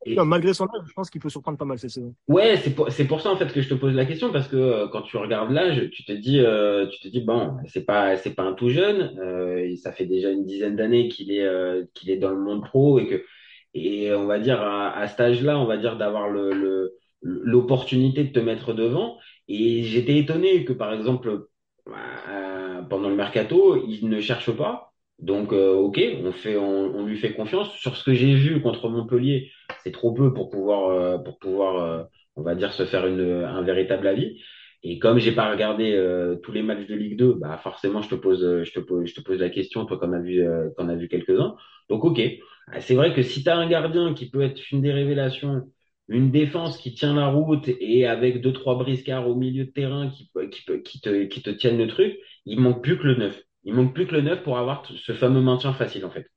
et- 0.05 0.25
malgré 0.25 0.53
son 0.53 0.65
âge, 0.65 0.83
je 0.87 0.93
pense 0.93 1.09
qu'il 1.09 1.21
peut 1.21 1.29
surprendre 1.29 1.57
pas 1.57 1.65
mal 1.65 1.79
cette 1.79 1.91
saison. 1.91 2.13
Ouais, 2.27 2.55
c'est 2.63 2.73
pour, 2.73 2.89
c'est 2.91 3.05
pour 3.07 3.19
ça 3.19 3.29
en 3.31 3.35
fait 3.35 3.51
que 3.51 3.61
je 3.61 3.67
te 3.67 3.73
pose 3.73 3.93
la 3.93 4.05
question 4.05 4.31
parce 4.31 4.47
que 4.47 4.55
euh, 4.55 4.87
quand 4.87 5.01
tu 5.01 5.17
regardes 5.17 5.51
l'âge, 5.51 5.89
tu 5.91 6.05
te 6.05 6.13
dis, 6.13 6.39
euh, 6.39 6.87
tu 6.87 6.99
te 7.01 7.07
dis 7.09 7.19
bon, 7.21 7.57
c'est 7.67 7.83
pas, 7.85 8.15
c'est 8.15 8.33
pas 8.35 8.43
un 8.43 8.53
tout 8.53 8.69
jeune. 8.69 9.17
euh, 9.19 9.75
ça 9.75 9.91
fait 9.91 10.05
déjà 10.05 10.29
une 10.29 10.45
dizaine 10.45 10.75
d'années 10.77 11.09
qu'il 11.09 11.31
est, 11.31 11.45
qu'il 11.93 12.09
est 12.09 12.17
dans 12.17 12.29
le 12.31 12.39
monde 12.39 12.63
pro 12.63 12.99
et 12.99 13.07
que, 13.07 13.25
et 13.73 14.13
on 14.13 14.27
va 14.27 14.39
dire 14.39 14.61
à, 14.61 14.91
à 14.97 15.07
cet 15.09 15.19
âge-là, 15.19 15.59
on 15.59 15.65
va 15.65 15.77
dire 15.77 15.97
d'avoir 15.97 16.29
le, 16.29 16.53
le, 16.53 16.93
l'opportunité 17.21 18.23
de 18.23 18.31
te 18.31 18.39
mettre 18.39 18.73
devant. 18.73 19.17
Et 19.49 19.83
j'étais 19.83 20.17
étonné 20.17 20.63
que 20.63 20.73
par 20.73 20.93
exemple 20.93 21.47
bah, 21.85 22.85
pendant 22.89 23.09
le 23.09 23.15
mercato, 23.15 23.75
il 23.87 24.07
ne 24.09 24.19
cherche 24.21 24.51
pas. 24.51 24.90
Donc, 25.21 25.53
euh, 25.53 25.73
ok, 25.73 26.01
on 26.23 26.31
fait, 26.31 26.57
on, 26.57 27.05
lui 27.05 27.17
fait 27.17 27.33
confiance. 27.33 27.71
Sur 27.75 27.95
ce 27.95 28.03
que 28.03 28.13
j'ai 28.13 28.33
vu 28.33 28.61
contre 28.61 28.89
Montpellier, 28.89 29.51
c'est 29.83 29.91
trop 29.91 30.13
peu 30.13 30.33
pour 30.33 30.49
pouvoir, 30.49 30.89
euh, 30.89 31.17
pour 31.19 31.37
pouvoir, 31.39 31.75
euh, 31.83 32.03
on 32.35 32.41
va 32.41 32.55
dire, 32.55 32.73
se 32.73 32.85
faire 32.85 33.05
une, 33.07 33.43
un 33.43 33.61
véritable 33.61 34.07
avis. 34.07 34.41
Et 34.83 34.97
comme 34.97 35.19
j'ai 35.19 35.31
pas 35.33 35.51
regardé 35.51 35.95
tous 36.41 36.51
les 36.51 36.63
matchs 36.63 36.87
de 36.87 36.95
Ligue 36.95 37.15
2, 37.15 37.33
bah 37.33 37.59
forcément, 37.61 38.01
je 38.01 38.09
te 38.09 38.15
pose, 38.15 38.63
je 38.63 38.71
te 38.71 38.79
pose, 38.79 39.05
je 39.07 39.13
te 39.13 39.21
pose 39.21 39.39
la 39.39 39.51
question, 39.51 39.85
toi, 39.85 39.99
qu'on 39.99 40.11
a 40.11 40.19
vu, 40.19 40.43
qu'on 40.75 40.89
a 40.89 40.95
vu 40.95 41.07
quelques-uns. 41.07 41.55
Donc, 41.89 42.03
ok, 42.03 42.19
Ah, 42.67 42.81
c'est 42.81 42.95
vrai 42.95 43.13
que 43.13 43.21
si 43.21 43.43
tu 43.43 43.49
as 43.49 43.57
un 43.57 43.69
gardien 43.69 44.13
qui 44.15 44.29
peut 44.29 44.41
être 44.41 44.71
une 44.71 44.81
des 44.81 44.91
révélations, 44.91 45.71
une 46.07 46.31
défense 46.31 46.77
qui 46.79 46.93
tient 46.95 47.13
la 47.15 47.27
route 47.27 47.69
et 47.79 48.07
avec 48.07 48.41
deux 48.41 48.53
trois 48.53 48.75
briscards 48.77 49.27
au 49.29 49.35
milieu 49.35 49.65
de 49.65 49.71
terrain 49.71 50.09
qui, 50.09 50.31
qui, 50.51 50.99
te, 51.01 51.23
qui 51.25 51.41
te 51.43 51.49
tiennent 51.51 51.77
le 51.77 51.87
truc, 51.87 52.17
il 52.45 52.59
manque 52.59 52.83
plus 52.83 52.97
que 52.97 53.03
le 53.03 53.15
neuf. 53.15 53.43
Il 53.63 53.73
manque 53.75 53.93
plus 53.93 54.07
que 54.07 54.13
le 54.13 54.21
neuf 54.21 54.43
pour 54.43 54.57
avoir 54.57 54.85
ce 54.85 55.13
fameux 55.13 55.41
maintien 55.41 55.73
facile, 55.73 56.05
en 56.05 56.11
fait. 56.11 56.27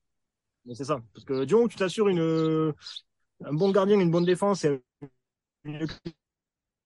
C'est 0.72 0.84
ça. 0.84 1.00
Parce 1.12 1.24
que 1.24 1.44
du 1.44 1.54
moment 1.54 1.66
que 1.66 1.72
tu 1.72 1.78
t'assures 1.78 2.08
une, 2.08 2.72
un 3.44 3.52
bon 3.52 3.70
gardien, 3.70 3.98
une 4.00 4.10
bonne 4.10 4.24
défense 4.24 4.64
et 4.64 4.80
une 5.64 5.86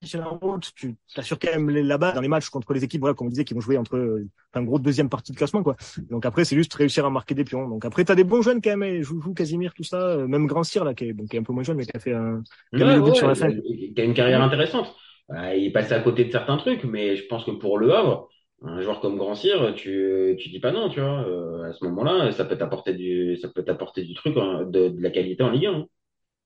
sur 0.03 0.21
la 0.21 0.27
route, 0.27 0.71
tu 0.77 0.97
t'assures 1.15 1.39
quand 1.39 1.51
même 1.51 1.71
là-bas 1.71 2.13
dans 2.13 2.21
les 2.21 2.29
matchs 2.29 2.51
contre 2.51 2.73
les 2.73 2.85
équipes, 2.85 3.01
voilà, 3.01 3.15
comme 3.15 3.27
on 3.27 3.31
disait, 3.31 3.45
qui 3.45 3.55
vont 3.55 3.61
jouer 3.61 3.77
entre 3.77 3.97
euh, 3.97 4.29
un 4.55 4.63
gros 4.63 4.79
deuxième 4.79 5.09
partie 5.09 5.33
de 5.33 5.37
classement, 5.37 5.63
quoi. 5.63 5.77
Donc 6.09 6.25
après, 6.25 6.45
c'est 6.45 6.55
juste 6.57 6.73
réussir 6.75 7.05
à 7.05 7.11
marquer 7.11 7.35
des 7.35 7.45
pions. 7.45 7.69
Donc 7.69 7.85
après, 7.85 8.05
t'as 8.05 8.15
des 8.15 8.25
bons 8.25 8.43
jeunes 8.43 8.61
quand 8.63 8.77
même, 8.77 8.85
et 8.85 9.03
Joujou, 9.03 9.35
Casimir, 9.35 9.75
tout 9.75 9.83
ça, 9.83 10.01
euh, 10.01 10.29
même 10.29 10.47
Grand 10.47 10.63
Cyr, 10.63 10.85
là, 10.85 10.95
qui 10.95 11.07
est, 11.07 11.13
bon, 11.13 11.27
qui 11.27 11.37
est 11.37 11.41
un 11.41 11.43
peu 11.43 11.53
moins 11.53 11.65
jeune, 11.65 11.77
mais 11.77 11.85
qui 11.85 11.97
a 11.97 12.01
fait 12.01 12.13
un, 12.13 12.43
Qui 12.73 12.85
but 12.85 13.17
sur 13.17 13.27
la 13.27 13.35
fin. 13.35 13.49
il 13.49 13.93
il 13.97 14.01
a 14.01 14.05
une 14.05 14.15
carrière 14.15 14.41
intéressante. 14.41 14.95
Euh, 15.31 15.55
il 15.55 15.67
est 15.67 15.73
passé 15.73 15.93
à 15.95 16.01
côté 16.01 16.25
de 16.25 16.31
certains 16.31 16.57
trucs, 16.59 16.85
mais 16.85 17.17
je 17.17 17.27
pense 17.27 17.45
que 17.45 17.51
pour 17.51 17.79
Le 17.79 17.93
Havre, 17.93 18.29
un 18.63 18.81
joueur 18.83 19.01
comme 19.01 19.17
Grand 19.17 19.35
Cyr, 19.35 19.75
tu, 19.75 20.37
tu 20.39 20.49
dis 20.49 20.61
pas 20.61 20.73
non, 20.73 20.89
tu 20.89 21.01
vois. 21.01 21.23
Euh, 21.27 21.71
à 21.71 21.73
ce 21.73 21.85
moment-là, 21.85 22.33
ça 22.33 22.45
peut 22.45 22.59
t'apporter 22.59 22.93
du, 22.95 23.37
ça 23.37 23.49
peut 23.49 23.65
t'apporter 23.65 24.03
du 24.05 24.15
truc, 24.15 24.35
de, 24.35 24.89
de 24.89 25.01
la 25.01 25.11
qualité 25.11 25.43
en 25.43 25.51
Ligue 25.51 25.67
1. 25.67 25.73
hein. 25.75 25.87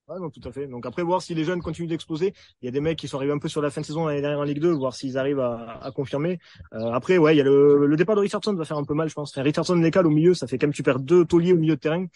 Ouais, 0.08 0.18
tout 0.34 0.46
à 0.46 0.52
fait. 0.52 0.66
Donc 0.66 0.84
après, 0.84 1.02
voir 1.02 1.22
si 1.22 1.34
les 1.34 1.44
jeunes 1.44 1.62
continuent 1.62 1.88
d'exploser. 1.88 2.34
Il 2.60 2.66
y 2.66 2.68
a 2.68 2.70
des 2.72 2.80
mecs 2.80 2.98
qui 2.98 3.08
sont 3.08 3.16
arrivés 3.18 3.32
un 3.32 3.38
peu 3.38 3.48
sur 3.48 3.62
la 3.62 3.70
fin 3.70 3.80
de 3.80 3.86
saison 3.86 4.06
l'année 4.06 4.20
dernière 4.20 4.40
en 4.40 4.42
Ligue 4.42 4.58
2, 4.58 4.72
voir 4.72 4.94
s'ils 4.94 5.16
arrivent 5.16 5.38
à, 5.40 5.78
à 5.80 5.90
confirmer. 5.92 6.38
Euh, 6.74 6.90
après, 6.92 7.18
ouais, 7.18 7.34
il 7.34 7.38
y 7.38 7.40
a 7.40 7.44
le, 7.44 7.86
le 7.86 7.96
départ 7.96 8.16
de 8.16 8.20
Richardson 8.20 8.52
va 8.54 8.64
faire 8.64 8.76
un 8.76 8.84
peu 8.84 8.94
mal, 8.94 9.08
je 9.08 9.14
pense. 9.14 9.30
Enfin, 9.32 9.42
Richardson 9.42 9.76
décale 9.76 10.06
au 10.06 10.10
milieu, 10.10 10.34
ça 10.34 10.46
fait 10.46 10.58
quand 10.58 10.66
même 10.66 10.74
tu 10.74 10.82
perds 10.82 10.98
deux 11.00 11.24
tauliers 11.24 11.52
au 11.52 11.56
milieu 11.56 11.76
de 11.76 11.80
terrain. 11.80 12.06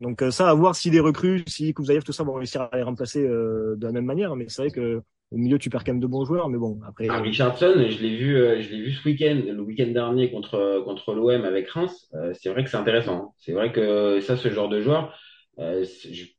Donc 0.00 0.22
euh, 0.22 0.30
ça, 0.30 0.50
à 0.50 0.54
voir 0.54 0.76
si 0.76 0.90
les 0.90 1.00
recrues, 1.00 1.44
si 1.46 1.72
Kouzaïev, 1.74 2.02
tout 2.04 2.12
ça 2.12 2.24
vont 2.24 2.34
réussir 2.34 2.62
à 2.62 2.76
les 2.76 2.82
remplacer 2.82 3.26
euh, 3.26 3.76
de 3.76 3.86
la 3.86 3.92
même 3.92 4.06
manière. 4.06 4.36
Mais 4.36 4.46
c'est 4.48 4.62
vrai 4.62 4.70
que 4.72 5.02
au 5.30 5.36
milieu, 5.38 5.58
tu 5.58 5.70
perds 5.70 5.84
quand 5.84 5.92
même 5.92 6.00
de 6.00 6.06
bons 6.06 6.24
joueurs. 6.24 6.48
Mais 6.48 6.58
bon, 6.58 6.78
après. 6.86 7.08
Ah, 7.08 7.20
Richardson, 7.20 7.74
je 7.76 7.98
l'ai 8.02 8.16
vu, 8.16 8.36
euh, 8.36 8.60
je 8.62 8.68
l'ai 8.70 8.80
vu 8.82 8.92
ce 8.92 9.04
week-end, 9.08 9.40
le 9.44 9.60
week-end 9.62 9.88
dernier 9.88 10.30
contre 10.30 10.82
contre 10.84 11.12
l'OM 11.14 11.44
avec 11.44 11.68
Reims. 11.70 12.08
Euh, 12.14 12.32
c'est 12.34 12.50
vrai 12.50 12.62
que 12.62 12.70
c'est 12.70 12.76
intéressant. 12.76 13.16
hein. 13.16 13.28
C'est 13.38 13.52
vrai 13.52 13.72
que 13.72 14.20
ça, 14.20 14.36
ce 14.36 14.48
genre 14.50 14.68
de 14.68 14.80
joueur, 14.80 15.12
euh, 15.58 15.84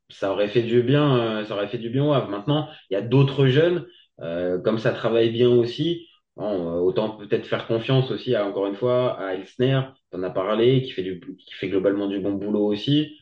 ça 0.08 0.32
aurait 0.32 0.48
fait 0.48 0.62
du 0.62 0.82
bien, 0.82 1.18
euh, 1.40 1.44
ça 1.44 1.54
aurait 1.54 1.68
fait 1.68 1.76
du 1.78 1.90
bien 1.90 2.04
au 2.06 2.12
Havre. 2.12 2.28
Maintenant, 2.30 2.68
il 2.90 2.94
y 2.94 2.96
a 2.96 3.02
d'autres 3.02 3.46
jeunes, 3.48 3.86
euh, 4.20 4.58
comme 4.60 4.78
ça 4.78 4.92
travaille 4.92 5.30
bien 5.30 5.50
aussi. 5.50 6.06
Bon, 6.36 6.76
euh, 6.78 6.80
autant 6.80 7.10
peut-être 7.18 7.46
faire 7.46 7.66
confiance 7.66 8.10
aussi 8.10 8.34
à 8.34 8.46
encore 8.46 8.66
une 8.66 8.74
fois 8.76 9.18
à 9.20 9.34
Elsner, 9.34 9.82
t'en 10.10 10.22
as 10.22 10.30
parlé, 10.30 10.82
qui 10.82 10.92
fait 10.92 11.02
du, 11.02 11.20
qui 11.20 11.52
fait 11.54 11.68
globalement 11.68 12.06
du 12.08 12.18
bon 12.20 12.32
boulot 12.32 12.64
aussi. 12.66 13.18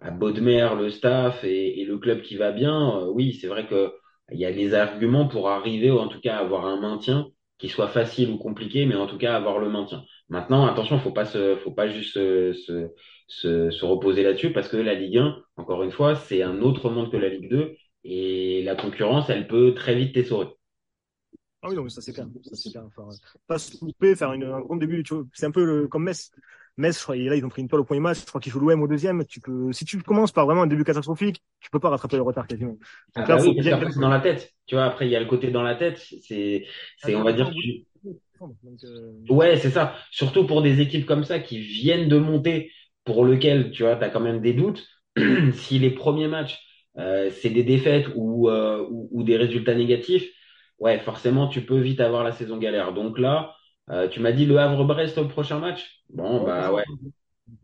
À 0.00 0.10
Bodmer, 0.10 0.68
le 0.78 0.90
staff 0.90 1.44
et, 1.44 1.80
et 1.80 1.84
le 1.84 1.98
club 1.98 2.22
qui 2.22 2.36
va 2.36 2.52
bien. 2.52 3.00
euh, 3.00 3.06
oui, 3.12 3.34
c'est 3.34 3.46
vrai 3.48 3.66
que 3.66 3.92
il 4.32 4.38
y 4.38 4.44
a 4.46 4.52
des 4.52 4.74
arguments 4.74 5.28
pour 5.28 5.48
arriver, 5.50 5.90
ou 5.90 5.98
en 5.98 6.08
tout 6.08 6.20
cas 6.20 6.36
avoir 6.36 6.66
un 6.66 6.80
maintien 6.80 7.28
qui 7.58 7.68
soit 7.68 7.88
facile 7.88 8.30
ou 8.30 8.38
compliqué, 8.38 8.86
mais 8.86 8.94
en 8.96 9.06
tout 9.06 9.18
cas 9.18 9.36
avoir 9.36 9.58
le 9.58 9.68
maintien. 9.70 10.04
Maintenant, 10.28 10.66
attention, 10.66 10.98
faut 10.98 11.12
pas 11.12 11.24
faut 11.26 11.70
pas 11.72 11.88
juste 11.88 12.14
se, 12.14 12.52
se, 12.52 12.90
se, 13.28 13.70
se 13.70 13.84
reposer 13.84 14.22
là-dessus 14.22 14.52
parce 14.52 14.68
que 14.68 14.76
la 14.76 14.94
Ligue 14.94 15.18
1, 15.18 15.36
encore 15.56 15.82
une 15.82 15.92
fois, 15.92 16.14
c'est 16.16 16.42
un 16.42 16.60
autre 16.62 16.90
monde 16.90 17.10
que 17.12 17.16
la 17.16 17.28
Ligue 17.28 17.50
2 17.50 17.76
et 18.04 18.62
la 18.64 18.74
concurrence, 18.76 19.30
elle 19.30 19.46
peut 19.46 19.74
très 19.74 19.94
vite 19.94 20.14
t'essorer. 20.14 20.48
Ah 21.62 21.68
oui, 21.68 21.76
non, 21.76 21.84
mais 21.84 21.90
ça 21.90 22.02
c'est 22.02 22.12
clair. 22.12 22.26
Ça 22.52 22.70
clair. 22.70 22.84
Enfin, 22.84 23.08
pas 23.46 23.58
se 23.58 23.76
couper, 23.78 24.14
faire 24.16 24.30
un 24.30 24.38
grand 24.60 24.76
début. 24.76 25.02
C'est 25.32 25.46
un 25.46 25.50
peu 25.50 25.88
comme 25.88 26.04
Metz. 26.04 26.30
Metz, 26.76 26.98
je 26.98 27.02
crois, 27.02 27.16
et 27.16 27.24
là, 27.28 27.36
ils 27.36 27.44
ont 27.44 27.48
pris 27.48 27.62
une 27.62 27.68
toile 27.68 27.80
au 27.82 27.84
premier 27.84 28.00
match. 28.00 28.20
Je 28.20 28.26
crois 28.26 28.40
qu'ils 28.40 28.52
jouent 28.52 28.60
l'OM 28.60 28.82
au 28.82 28.88
deuxième. 28.88 29.24
Tu 29.26 29.40
peux, 29.40 29.72
si 29.72 29.84
tu 29.84 30.02
commences 30.02 30.32
par 30.32 30.46
vraiment 30.46 30.62
un 30.62 30.66
début 30.66 30.84
catastrophique, 30.84 31.42
tu 31.60 31.70
peux 31.70 31.78
pas 31.80 31.90
rattraper 31.90 32.16
le 32.16 32.22
retard 32.22 32.46
quasiment. 32.46 32.76
Donc 33.16 33.26
Ah 33.26 33.28
là, 33.28 33.36
bah 33.36 33.38
faut 33.38 33.52
oui, 33.52 33.60
bien- 33.62 33.80
c'est 33.90 34.00
dans 34.00 34.08
la 34.08 34.20
tête. 34.20 34.52
Tu 34.66 34.74
vois, 34.74 34.84
après, 34.86 35.06
il 35.06 35.10
y 35.12 35.16
a 35.16 35.20
le 35.20 35.26
côté 35.26 35.50
dans 35.50 35.62
la 35.62 35.76
tête. 35.76 35.98
C'est, 36.22 36.66
c'est, 36.98 37.14
on 37.14 37.22
va 37.22 37.32
dire, 37.32 37.50
tu- 37.54 37.86
Donc, 38.62 38.78
euh, 38.84 39.12
Ouais, 39.30 39.56
c'est 39.58 39.70
ça. 39.70 39.96
Surtout 40.10 40.46
pour 40.46 40.62
des 40.62 40.80
équipes 40.80 41.06
comme 41.06 41.24
ça 41.24 41.38
qui 41.38 41.58
viennent 41.60 42.08
de 42.08 42.18
monter, 42.18 42.72
pour 43.04 43.24
lequel 43.24 43.70
tu 43.72 43.82
vois, 43.84 43.92
as 44.02 44.10
quand 44.10 44.20
même 44.20 44.40
des 44.40 44.52
doutes. 44.54 44.86
Si 45.54 45.78
les 45.78 45.90
premiers 45.90 46.28
matchs, 46.28 46.58
euh, 46.98 47.30
c'est 47.30 47.50
des 47.50 47.62
défaites 47.64 48.06
ou, 48.16 48.48
euh, 48.50 48.86
ou, 48.90 49.08
ou 49.12 49.22
des 49.22 49.36
résultats 49.36 49.74
négatifs, 49.74 50.28
ouais, 50.78 50.98
forcément, 51.00 51.48
tu 51.48 51.62
peux 51.64 51.78
vite 51.80 52.00
avoir 52.00 52.24
la 52.24 52.32
saison 52.32 52.58
galère. 52.58 52.92
Donc 52.92 53.18
là, 53.18 53.54
euh, 53.90 54.08
tu 54.08 54.20
m'as 54.20 54.32
dit 54.32 54.46
le 54.46 54.58
Havre-Brest 54.58 55.18
au 55.18 55.28
prochain 55.28 55.58
match? 55.60 56.02
Bon, 56.10 56.42
bah 56.42 56.72
ouais. 56.72 56.84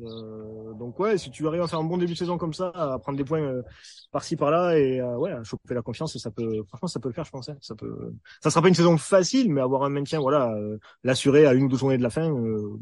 Euh, 0.02 0.74
donc 0.74 0.98
ouais, 1.00 1.18
si 1.18 1.30
tu 1.30 1.46
arrives 1.46 1.62
à 1.62 1.68
faire 1.68 1.78
un 1.80 1.84
bon 1.84 1.98
début 1.98 2.12
de 2.12 2.18
saison 2.18 2.38
comme 2.38 2.52
ça, 2.54 2.68
à 2.74 2.98
prendre 2.98 3.18
des 3.18 3.24
points 3.24 3.40
euh, 3.42 3.62
par-ci 4.12 4.36
par-là 4.36 4.78
et 4.78 5.00
euh, 5.00 5.16
ouais, 5.16 5.32
à 5.32 5.42
choper 5.44 5.74
la 5.74 5.82
confiance, 5.82 6.16
ça 6.18 6.30
peut, 6.30 6.62
franchement, 6.68 6.88
ça 6.88 7.00
peut 7.00 7.08
le 7.08 7.14
faire, 7.14 7.24
je 7.24 7.30
pense. 7.30 7.48
hein. 7.48 7.56
Ça 7.62 7.74
peut, 7.74 8.14
ça 8.42 8.50
sera 8.50 8.62
pas 8.62 8.68
une 8.68 8.74
saison 8.74 8.98
facile, 8.98 9.52
mais 9.52 9.60
avoir 9.62 9.84
un 9.84 9.88
maintien, 9.90 10.20
voilà, 10.20 10.52
euh, 10.54 10.78
l'assurer 11.04 11.46
à 11.46 11.54
une 11.54 11.64
ou 11.64 11.68
deux 11.68 11.78
journées 11.78 11.98
de 11.98 12.02
la 12.02 12.10
fin, 12.10 12.30
euh, 12.30 12.78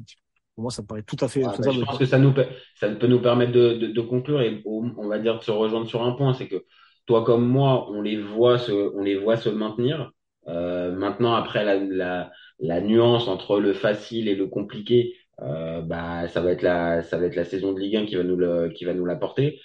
pour 0.55 0.63
moi, 0.63 0.71
ça 0.73 0.83
me 0.83 0.87
paraît 0.89 1.03
tout 1.05 1.17
à 1.21 1.29
fait 1.29 1.43
Ah, 1.45 1.57
bah, 1.59 1.71
je 1.71 1.79
pense 1.87 1.99
que 1.99 2.05
ça 2.07 2.19
nous, 2.19 2.33
peut- 2.35 2.47
ça 2.75 2.89
peut 2.91 3.07
nous 3.07 3.21
permettre 3.23 3.53
de, 3.53 3.75
de, 3.75 3.87
de 3.89 4.01
conclure 4.01 4.41
et 4.41 4.61
on 4.67 5.09
va 5.09 5.19
dire 5.21 5.39
de 5.39 5.45
se 5.45 5.51
rejoindre 5.53 5.87
sur 5.89 6.03
un 6.03 6.13
point, 6.13 6.35
c'est 6.35 6.49
que 6.49 6.65
toi 7.07 7.25
comme 7.25 7.47
moi, 7.47 7.89
on 7.91 8.03
les 8.03 8.21
voit 8.21 8.59
se, 8.59 8.73
on 8.73 9.01
les 9.03 9.17
voit 9.17 9.37
se 9.37 9.49
maintenir. 9.49 10.13
Euh, 10.49 10.93
maintenant, 10.93 11.35
après 11.35 11.65
la, 11.65 11.77
la, 11.77 12.31
la 12.61 12.81
nuance 12.81 13.29
entre 13.29 13.61
le 13.61 13.73
facile 13.75 14.29
et 14.29 14.35
le 14.35 14.47
compliqué, 14.47 15.15
euh, 15.43 15.83
bah 15.83 16.29
ça 16.29 16.41
va 16.41 16.53
être 16.53 16.63
la, 16.63 17.03
ça 17.03 17.19
va 17.19 17.27
être 17.27 17.37
la 17.37 17.45
saison 17.45 17.73
de 17.73 17.81
Ligue 17.81 17.97
1 17.97 18.07
qui 18.07 18.17
va 18.17 18.25
nous 18.25 18.37
le, 18.37 18.71
qui 18.71 18.85
va 18.85 18.95
nous 18.95 19.05
l'apporter. 19.07 19.61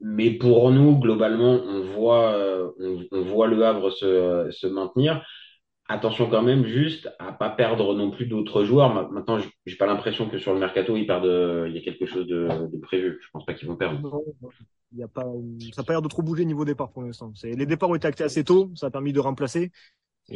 Mais 0.00 0.30
pour 0.32 0.70
nous, 0.70 0.98
globalement, 0.98 1.52
on 1.52 1.80
voit, 1.82 2.34
euh, 2.34 2.70
on, 3.12 3.22
voit 3.22 3.46
le 3.48 3.64
Havre 3.64 3.90
se, 3.90 4.48
se 4.50 4.66
maintenir. 4.66 5.24
Attention 5.88 6.28
quand 6.30 6.42
même 6.42 6.66
juste 6.66 7.10
à 7.20 7.32
pas 7.32 7.50
perdre 7.50 7.94
non 7.94 8.10
plus 8.10 8.26
d'autres 8.26 8.64
joueurs. 8.64 8.94
Ma- 8.94 9.08
Maintenant, 9.08 9.38
j'ai 9.66 9.76
pas 9.76 9.86
l'impression 9.86 10.28
que 10.28 10.38
sur 10.38 10.54
le 10.54 10.60
mercato 10.60 10.96
ils 10.96 11.06
perdent, 11.06 11.26
euh, 11.26 11.66
il 11.68 11.76
y 11.76 11.78
a 11.78 11.82
quelque 11.82 12.06
chose 12.06 12.26
de, 12.26 12.68
de 12.72 12.78
prévu. 12.78 13.18
Je 13.22 13.28
pense 13.32 13.44
pas 13.46 13.54
qu'ils 13.54 13.68
vont 13.68 13.76
perdre. 13.76 14.02
Il 14.92 14.98
y 14.98 15.02
a 15.02 15.08
pas, 15.08 15.24
ça 15.74 15.82
n'a 15.82 15.84
pas 15.84 15.92
l'air 15.92 16.02
de 16.02 16.08
trop 16.08 16.22
bouger 16.22 16.44
niveau 16.44 16.64
départ 16.64 16.90
pour 16.90 17.02
l'instant. 17.02 17.32
Les 17.42 17.66
départs 17.66 17.90
ont 17.90 17.94
été 17.96 18.06
actés 18.06 18.24
assez 18.24 18.44
tôt, 18.44 18.70
ça 18.76 18.86
a 18.86 18.90
permis 18.90 19.12
de 19.12 19.20
remplacer. 19.20 19.70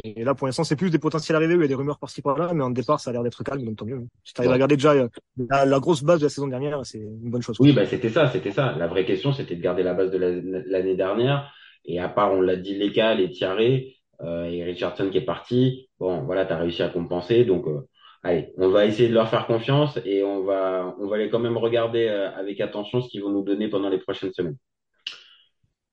Et 0.03 0.23
là, 0.23 0.35
pour 0.35 0.47
l'instant, 0.47 0.63
c'est 0.63 0.75
plus 0.77 0.91
des 0.91 0.99
potentiels 0.99 1.35
arrivés, 1.35 1.55
il 1.55 1.61
y 1.61 1.65
a 1.65 1.67
des 1.67 1.75
rumeurs 1.75 1.99
par-ci 1.99 2.21
par-là, 2.21 2.53
mais 2.53 2.63
en 2.63 2.69
départ, 2.71 2.99
ça 2.99 3.11
a 3.11 3.13
l'air 3.13 3.23
d'être 3.23 3.43
calme, 3.43 3.65
donc 3.65 3.77
tant 3.77 3.85
mieux. 3.85 4.07
Si 4.23 4.33
tu 4.33 4.41
arrives 4.41 4.51
à 4.51 4.53
regarder 4.55 4.77
déjà 4.77 4.91
euh, 4.93 5.09
la, 5.49 5.65
la 5.65 5.79
grosse 5.79 6.03
base 6.03 6.19
de 6.19 6.25
la 6.25 6.29
saison 6.29 6.47
dernière, 6.47 6.85
c'est 6.85 6.99
une 6.99 7.29
bonne 7.31 7.41
chose. 7.41 7.59
Oui, 7.59 7.73
bah 7.73 7.85
c'était 7.85 8.09
ça, 8.09 8.29
c'était 8.29 8.51
ça. 8.51 8.73
La 8.77 8.87
vraie 8.87 9.05
question, 9.05 9.33
c'était 9.33 9.55
de 9.55 9.61
garder 9.61 9.83
la 9.83 9.93
base 9.93 10.11
de 10.11 10.17
la- 10.17 10.31
l'année 10.65 10.95
dernière. 10.95 11.53
Et 11.85 11.99
à 11.99 12.09
part, 12.09 12.33
on 12.33 12.41
l'a 12.41 12.55
dit, 12.55 12.75
Leka, 12.77 13.13
les 13.15 13.29
Thierry 13.31 13.95
euh, 14.21 14.45
et 14.45 14.63
Richardson 14.63 15.09
qui 15.11 15.17
est 15.17 15.25
parti. 15.25 15.89
Bon, 15.99 16.23
voilà, 16.23 16.45
t'as 16.45 16.57
réussi 16.57 16.81
à 16.83 16.89
compenser. 16.89 17.45
Donc, 17.45 17.67
euh, 17.67 17.87
allez, 18.23 18.51
on 18.57 18.69
va 18.69 18.85
essayer 18.85 19.09
de 19.09 19.13
leur 19.13 19.29
faire 19.29 19.45
confiance 19.47 19.99
et 20.05 20.23
on 20.23 20.43
va, 20.43 20.95
on 20.99 21.07
va 21.07 21.15
aller 21.15 21.29
quand 21.29 21.39
même 21.39 21.57
regarder 21.57 22.07
euh, 22.07 22.31
avec 22.35 22.59
attention 22.61 23.01
ce 23.01 23.09
qu'ils 23.09 23.21
vont 23.23 23.29
nous 23.29 23.43
donner 23.43 23.67
pendant 23.69 23.89
les 23.89 23.99
prochaines 23.99 24.33
semaines. 24.33 24.57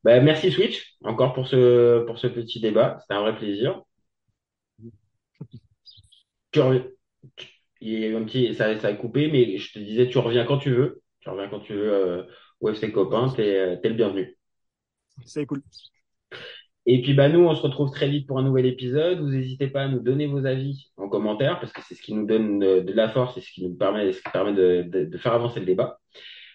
Bah, 0.05 0.21
merci 0.21 0.51
Switch 0.53 0.97
encore 1.05 1.33
pour 1.35 1.47
ce, 1.49 2.05
pour 2.07 2.19
ce 2.19 2.27
petit 2.27 2.61
débat. 2.61 2.99
C'était 3.01 3.15
un 3.15 3.23
vrai 3.23 3.37
plaisir. 3.37 3.83
Tu 6.53 6.61
reviens- 6.61 6.85
il 7.81 8.01
y 8.01 8.15
a 8.15 8.19
un 8.19 8.25
petit, 8.25 8.55
ça, 8.55 8.79
ça 8.81 8.89
a 8.89 8.95
coupé, 8.95 9.31
mais 9.31 9.59
je 9.59 9.73
te 9.73 9.79
disais, 9.81 10.09
tu 10.09 10.19
reviens 10.19 10.45
quand 10.47 10.59
tu 10.59 10.71
veux. 10.73 11.03
Tu 11.21 11.29
reviens 11.31 11.49
quand 11.49 11.61
tu 11.61 11.75
veux 11.75 11.93
euh, 11.95 12.25
au 12.61 12.73
FC 12.73 12.93
Copain, 12.93 13.29
t'es, 13.31 13.57
euh, 13.59 13.77
t'es 13.83 13.89
le 13.91 13.97
bienvenu. 13.97 14.37
C'est 15.25 15.47
cool. 15.47 15.63
Et 16.91 17.03
puis 17.03 17.13
bah 17.13 17.29
nous, 17.29 17.41
on 17.41 17.55
se 17.55 17.61
retrouve 17.61 17.91
très 17.91 18.09
vite 18.09 18.27
pour 18.27 18.39
un 18.39 18.43
nouvel 18.43 18.65
épisode. 18.65 19.21
Vous 19.21 19.29
n'hésitez 19.29 19.67
pas 19.69 19.83
à 19.83 19.89
nous 19.89 20.01
donner 20.01 20.27
vos 20.27 20.47
avis 20.47 20.91
en 20.97 21.11
commentaire 21.11 21.61
parce 21.61 21.71
que 21.71 21.83
c'est 21.87 21.95
ce 21.95 22.01
qui 22.01 22.15
nous 22.15 22.27
donne 22.27 22.63
euh, 22.65 22.81
de 22.81 22.95
la 22.95 23.11
force 23.11 23.37
et 23.37 23.43
ce 23.43 23.53
qui 23.53 23.63
nous 23.63 23.77
permet, 23.77 24.07
de 24.07 25.19
faire 25.19 25.35
avancer 25.35 25.61
le 25.61 25.67
débat. 25.67 26.01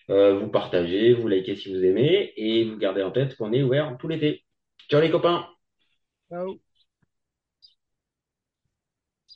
Euh, 0.09 0.39
vous 0.39 0.49
partagez, 0.49 1.13
vous 1.13 1.27
likez 1.27 1.55
si 1.55 1.71
vous 1.71 1.85
aimez 1.85 2.33
et 2.35 2.65
vous 2.65 2.77
gardez 2.77 3.03
en 3.03 3.11
tête 3.11 3.37
qu'on 3.37 3.53
est 3.53 3.61
ouvert 3.61 3.95
tout 3.99 4.07
l'été. 4.07 4.43
Ciao 4.89 5.01
les 5.01 5.11
copains! 5.11 5.47
Ciao. 6.29 6.59